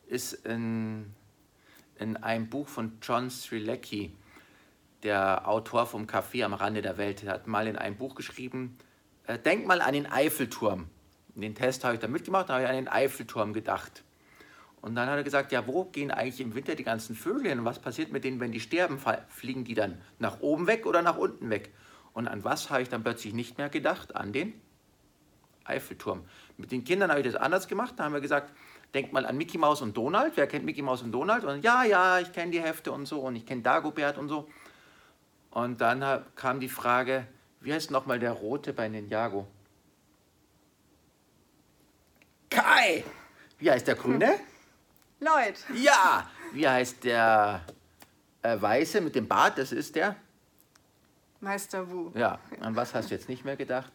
ist 0.08 0.34
in, 0.46 1.14
in 1.98 2.18
einem 2.18 2.50
Buch 2.50 2.68
von 2.68 2.98
John 3.02 3.30
Strilecki, 3.30 4.14
der 5.04 5.48
Autor 5.48 5.86
vom 5.86 6.06
Café 6.06 6.44
am 6.44 6.54
Rande 6.54 6.82
der 6.82 6.98
Welt, 6.98 7.26
hat 7.28 7.48
mal 7.48 7.68
in 7.68 7.76
einem 7.76 7.98
Buch 7.98 8.16
geschrieben, 8.16 8.78
äh, 9.26 9.38
denk 9.38 9.68
mal 9.68 9.82
an 9.82 9.94
den 9.94 10.06
Eiffelturm. 10.06 10.90
Den 11.36 11.54
Test 11.54 11.84
habe 11.84 11.96
ich 11.96 12.00
da 12.00 12.08
mitgemacht, 12.08 12.50
da 12.50 12.56
habe 12.56 12.64
ich 12.64 12.70
an 12.70 12.76
den 12.76 12.88
Eiffelturm 12.88 13.54
gedacht. 13.54 14.04
Und 14.82 14.96
dann 14.96 15.10
hat 15.10 15.18
er 15.18 15.24
gesagt, 15.24 15.52
ja, 15.52 15.66
wo 15.68 15.86
gehen 15.86 16.12
eigentlich 16.12 16.40
im 16.40 16.54
Winter 16.56 16.76
die 16.76 16.84
ganzen 16.84 17.16
Vögel 17.16 17.50
hin? 17.50 17.60
Und 17.60 17.66
was 17.66 17.80
passiert 17.80 18.12
mit 18.12 18.24
denen, 18.24 18.40
wenn 18.40 18.52
die 18.52 18.60
sterben? 18.60 19.00
Fliegen 19.30 19.64
die 19.64 19.74
dann 19.74 20.02
nach 20.20 20.40
oben 20.40 20.68
weg 20.68 20.86
oder 20.86 21.02
nach 21.02 21.18
unten 21.18 21.50
weg? 21.50 21.72
Und 22.14 22.28
an 22.28 22.44
was 22.44 22.70
habe 22.70 22.84
ich 22.84 22.90
dann 22.90 23.04
plötzlich 23.04 23.34
nicht 23.34 23.58
mehr 23.58 23.70
gedacht? 23.70 24.16
An 24.16 24.34
den 24.34 24.54
Eiffelturm. 25.66 26.26
Mit 26.58 26.72
den 26.72 26.84
Kindern 26.84 27.10
habe 27.10 27.20
ich 27.20 27.26
das 27.26 27.36
anders 27.36 27.68
gemacht. 27.68 27.96
Da 27.98 28.06
haben 28.06 28.14
wir 28.14 28.22
gesagt, 28.22 28.54
denkt 28.94 29.14
mal 29.14 29.26
an 29.26 29.38
Mickey 29.38 29.58
Mouse 29.58 29.82
und 29.82 29.96
Donald. 29.98 30.34
Wer 30.36 30.48
kennt 30.48 30.66
Mickey 30.66 30.82
Mouse 30.82 31.02
und 31.02 31.12
Donald? 31.12 31.44
Und 31.44 31.64
ja, 31.64 31.84
ja, 31.84 32.20
ich 32.20 32.32
kenne 32.32 32.52
die 32.52 32.62
Hefte 32.62 32.92
und 32.92 33.06
so 33.06 33.20
und 33.22 33.36
ich 33.36 33.46
kenne 33.46 33.62
Dagobert 33.62 34.18
und 34.18 34.30
so. 34.30 34.48
Und 35.52 35.82
dann 35.82 36.24
kam 36.36 36.60
die 36.60 36.70
Frage, 36.70 37.28
wie 37.62 37.74
heißt 37.74 37.92
nochmal 37.92 38.20
der 38.20 38.32
Rote 38.32 38.74
bei 38.74 38.88
Ninjago? 38.88 39.48
Kai! 42.50 43.04
Wie 43.60 43.70
heißt 43.70 43.88
der 43.88 43.96
Grüne? 43.96 44.36
Lloyd. 45.20 45.56
Ja! 45.74 46.30
Wie 46.54 46.68
heißt 46.68 47.04
der 47.04 47.62
äh, 48.42 48.60
Weiße 48.62 49.02
mit 49.02 49.16
dem 49.16 49.28
Bart? 49.28 49.58
Das 49.58 49.72
ist 49.72 49.96
der? 49.96 50.16
Meister 51.40 51.90
Wu. 51.90 52.12
Ja, 52.16 52.40
an 52.62 52.76
was 52.76 52.94
hast 52.94 53.10
du 53.10 53.16
jetzt 53.16 53.30
nicht 53.30 53.46
mehr 53.46 53.56
gedacht? 53.56 53.92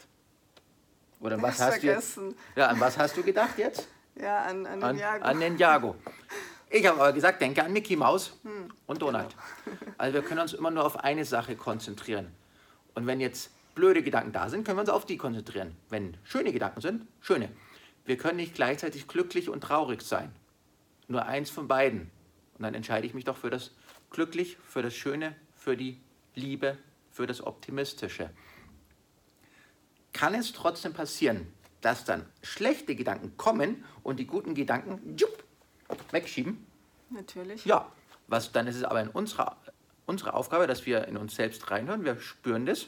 Oder 1.20 1.36
an 1.36 1.42
was 1.42 1.60
hast 1.60 1.82
du 1.82 1.86
jetzt? 1.86 2.14
vergessen. 2.14 2.36
Ja, 2.56 2.68
an 2.68 2.80
was 2.80 2.98
hast 2.98 3.16
du 3.16 3.22
gedacht 3.22 3.58
jetzt? 3.58 3.88
Ja, 4.14 4.42
an, 4.42 4.66
an, 4.66 4.82
An, 4.82 4.96
Ninjago. 4.96 5.24
an 5.24 5.38
Ninjago. 5.38 5.96
Ich 6.70 6.86
habe 6.86 7.00
aber 7.00 7.12
gesagt, 7.12 7.40
denke 7.40 7.62
an 7.62 7.72
Mickey 7.72 7.96
Mouse 7.96 8.32
und 8.86 9.02
Donald. 9.02 9.34
Also 9.98 10.14
wir 10.14 10.22
können 10.22 10.40
uns 10.40 10.52
immer 10.52 10.70
nur 10.70 10.84
auf 10.84 10.96
eine 11.02 11.24
Sache 11.24 11.54
konzentrieren. 11.56 12.32
Und 12.94 13.06
wenn 13.06 13.20
jetzt 13.20 13.50
blöde 13.74 14.02
Gedanken 14.02 14.32
da 14.32 14.48
sind, 14.48 14.64
können 14.64 14.78
wir 14.78 14.82
uns 14.82 14.90
auf 14.90 15.06
die 15.06 15.16
konzentrieren. 15.16 15.76
Wenn 15.88 16.16
schöne 16.24 16.52
Gedanken 16.52 16.80
sind, 16.80 17.06
schöne. 17.20 17.48
Wir 18.04 18.16
können 18.16 18.36
nicht 18.36 18.54
gleichzeitig 18.54 19.06
glücklich 19.06 19.48
und 19.48 19.62
traurig 19.62 20.02
sein. 20.02 20.32
Nur 21.08 21.26
eins 21.26 21.50
von 21.50 21.68
beiden. 21.68 22.10
Und 22.56 22.62
dann 22.62 22.74
entscheide 22.74 23.06
ich 23.06 23.14
mich 23.14 23.24
doch 23.24 23.36
für 23.36 23.50
das 23.50 23.72
Glücklich, 24.10 24.58
für 24.66 24.82
das 24.82 24.94
Schöne, 24.94 25.34
für 25.56 25.76
die 25.76 25.98
Liebe, 26.34 26.76
für 27.10 27.26
das 27.26 27.44
Optimistische. 27.44 28.30
Kann 30.12 30.34
es 30.34 30.52
trotzdem 30.52 30.92
passieren, 30.92 31.46
dass 31.80 32.04
dann 32.04 32.26
schlechte 32.42 32.94
Gedanken 32.94 33.36
kommen 33.36 33.84
und 34.02 34.20
die 34.20 34.26
guten 34.26 34.54
Gedanken 34.54 35.16
jupp, 35.16 35.44
wegschieben? 36.10 36.66
Natürlich. 37.10 37.64
Ja, 37.64 37.90
was, 38.28 38.52
dann 38.52 38.66
ist 38.66 38.76
es 38.76 38.84
aber 38.84 39.00
in 39.00 39.08
unserer, 39.08 39.56
unsere 40.06 40.34
Aufgabe, 40.34 40.66
dass 40.66 40.86
wir 40.86 41.06
in 41.08 41.16
uns 41.16 41.34
selbst 41.34 41.70
reinhören, 41.70 42.04
wir 42.04 42.18
spüren 42.20 42.66
das. 42.66 42.86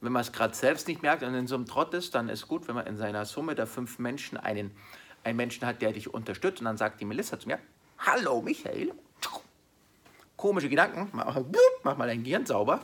Wenn 0.00 0.12
man 0.12 0.22
es 0.22 0.32
gerade 0.32 0.54
selbst 0.54 0.88
nicht 0.88 1.02
merkt 1.02 1.22
und 1.22 1.34
in 1.34 1.46
so 1.46 1.54
einem 1.54 1.66
Trott 1.66 1.94
ist, 1.94 2.14
dann 2.14 2.28
ist 2.28 2.48
gut, 2.48 2.68
wenn 2.68 2.74
man 2.74 2.86
in 2.86 2.96
seiner 2.96 3.24
Summe 3.24 3.54
der 3.54 3.66
fünf 3.66 3.98
Menschen 3.98 4.36
einen, 4.36 4.76
einen 5.26 5.36
Menschen 5.36 5.66
hat, 5.66 5.82
der 5.82 5.92
dich 5.92 6.12
unterstützt. 6.12 6.60
Und 6.60 6.66
dann 6.66 6.76
sagt 6.76 7.00
die 7.00 7.04
Melissa 7.04 7.38
zu 7.38 7.48
mir, 7.48 7.58
hallo 7.98 8.40
Michael, 8.40 8.92
komische 10.36 10.68
Gedanken, 10.68 11.10
mach, 11.12 11.96
mal 11.96 12.06
dein 12.06 12.22
Gehirn 12.22 12.46
sauber. 12.46 12.80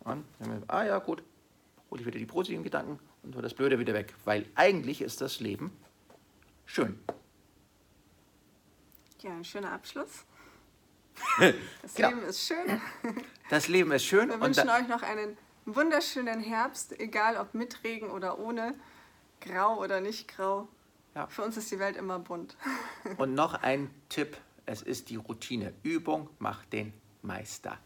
Und 0.00 0.24
dann, 0.40 0.64
ah 0.68 0.84
ja, 0.84 0.98
gut, 0.98 1.22
hole 1.90 2.00
ich 2.00 2.06
wieder 2.06 2.18
die 2.18 2.26
positiven 2.26 2.64
Gedanken 2.64 2.98
und 3.22 3.36
hol 3.36 3.42
das 3.42 3.54
Blöde 3.54 3.78
wieder 3.78 3.92
weg. 3.92 4.14
Weil 4.24 4.46
eigentlich 4.54 5.02
ist 5.02 5.20
das 5.20 5.38
Leben 5.40 5.70
schön. 6.64 6.98
Ja, 9.20 9.30
ein 9.30 9.44
schöner 9.44 9.72
Abschluss. 9.72 10.24
Das 11.82 11.94
Genau. 11.94 12.08
Leben 12.08 12.22
ist 12.22 12.46
schön. 12.46 12.80
Das 13.50 13.68
Leben 13.68 13.92
ist 13.92 14.04
schön 14.06 14.30
Wir 14.30 14.40
wünschen 14.40 14.70
euch 14.70 14.88
noch 14.88 15.02
einen 15.02 15.36
wunderschönen 15.66 16.40
Herbst, 16.40 16.98
egal 16.98 17.36
ob 17.36 17.52
mit 17.54 17.84
Regen 17.84 18.10
oder 18.10 18.38
ohne, 18.38 18.74
grau 19.40 19.78
oder 19.78 20.00
nicht 20.00 20.26
grau. 20.26 20.68
Ja. 21.14 21.26
Für 21.26 21.42
uns 21.42 21.56
ist 21.56 21.70
die 21.70 21.78
Welt 21.78 21.96
immer 21.96 22.18
bunt. 22.18 22.56
Und 23.18 23.34
noch 23.34 23.54
ein 23.54 23.90
Tipp, 24.08 24.36
es 24.64 24.82
ist 24.82 25.10
die 25.10 25.16
Routine. 25.16 25.74
Übung 25.82 26.30
macht 26.38 26.72
den 26.72 26.92
Meister. 27.20 27.78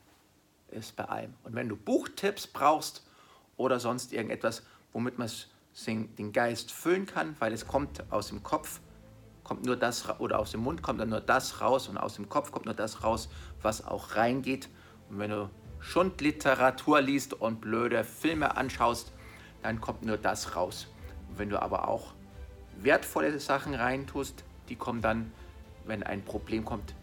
Ist 0.69 0.97
bei 0.97 1.05
allem. 1.05 1.35
Und 1.45 1.55
wenn 1.55 1.69
du 1.69 1.77
Buchtipps 1.77 2.47
brauchst 2.47 3.05
oder 3.57 3.81
sonst 3.81 4.13
irgendetwas, 4.13 4.63
womit 4.93 5.19
man 5.19 5.31
den 5.87 6.33
Geist 6.33 6.73
füllen 6.73 7.07
kann, 7.07 7.37
weil 7.39 7.53
es 7.53 7.67
kommt 7.67 8.11
aus 8.11 8.29
dem 8.29 8.43
Kopf, 8.43 8.81
kommt 9.45 9.65
nur 9.65 9.77
das, 9.77 10.09
oder 10.19 10.39
aus 10.39 10.53
dem 10.53 10.61
Mund 10.61 10.83
kommt 10.83 11.01
dann 11.01 11.11
nur 11.11 11.21
das 11.21 11.61
raus 11.61 11.89
und 11.89 11.99
aus 11.99 12.15
dem 12.15 12.29
Kopf 12.29 12.51
kommt 12.51 12.65
nur 12.65 12.75
das 12.75 13.05
raus, 13.05 13.29
was 13.63 13.85
auch 13.85 14.17
reingeht. 14.17 14.69
Und 15.09 15.19
wenn 15.19 15.31
du 15.31 15.51
Schundliteratur 15.79 17.01
liest 17.01 17.35
und 17.35 17.61
blöde 17.61 18.03
Filme 18.03 18.57
anschaust, 18.57 19.13
dann 19.63 19.81
kommt 19.81 20.05
nur 20.05 20.17
das 20.17 20.57
raus. 20.57 20.89
Und 21.29 21.39
wenn 21.39 21.49
du 21.49 21.61
aber 21.61 21.89
auch 21.89 22.16
wertvolle 22.83 23.39
Sachen 23.41 23.75
reintust, 23.75 24.45
die 24.69 24.77
kommen 24.77 25.03
dann, 25.03 25.33
wenn 25.85 26.03
ein 26.03 26.23
Problem 26.23 26.65
kommt, 26.65 26.95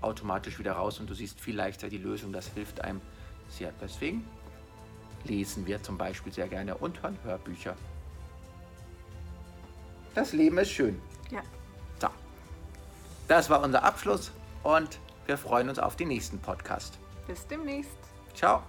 automatisch 0.00 0.58
wieder 0.58 0.72
raus 0.72 0.98
und 0.98 1.08
du 1.10 1.14
siehst 1.14 1.40
viel 1.40 1.56
leichter 1.56 1.88
die 1.88 1.98
Lösung. 1.98 2.32
Das 2.32 2.48
hilft 2.48 2.80
einem 2.82 3.00
sehr. 3.48 3.72
Deswegen 3.80 4.24
lesen 5.24 5.66
wir 5.66 5.82
zum 5.82 5.98
Beispiel 5.98 6.32
sehr 6.32 6.48
gerne 6.48 6.76
und 6.76 7.02
hören 7.02 7.18
Hörbücher. 7.24 7.76
Das 10.14 10.32
Leben 10.32 10.58
ist 10.58 10.70
schön. 10.70 11.00
Ja. 11.30 11.42
So. 12.00 12.08
Das 13.28 13.50
war 13.50 13.62
unser 13.62 13.84
Abschluss 13.84 14.32
und 14.62 14.98
wir 15.26 15.38
freuen 15.38 15.68
uns 15.68 15.78
auf 15.78 15.96
den 15.96 16.08
nächsten 16.08 16.38
Podcast. 16.38 16.98
Bis 17.26 17.46
demnächst. 17.46 17.96
Ciao. 18.34 18.62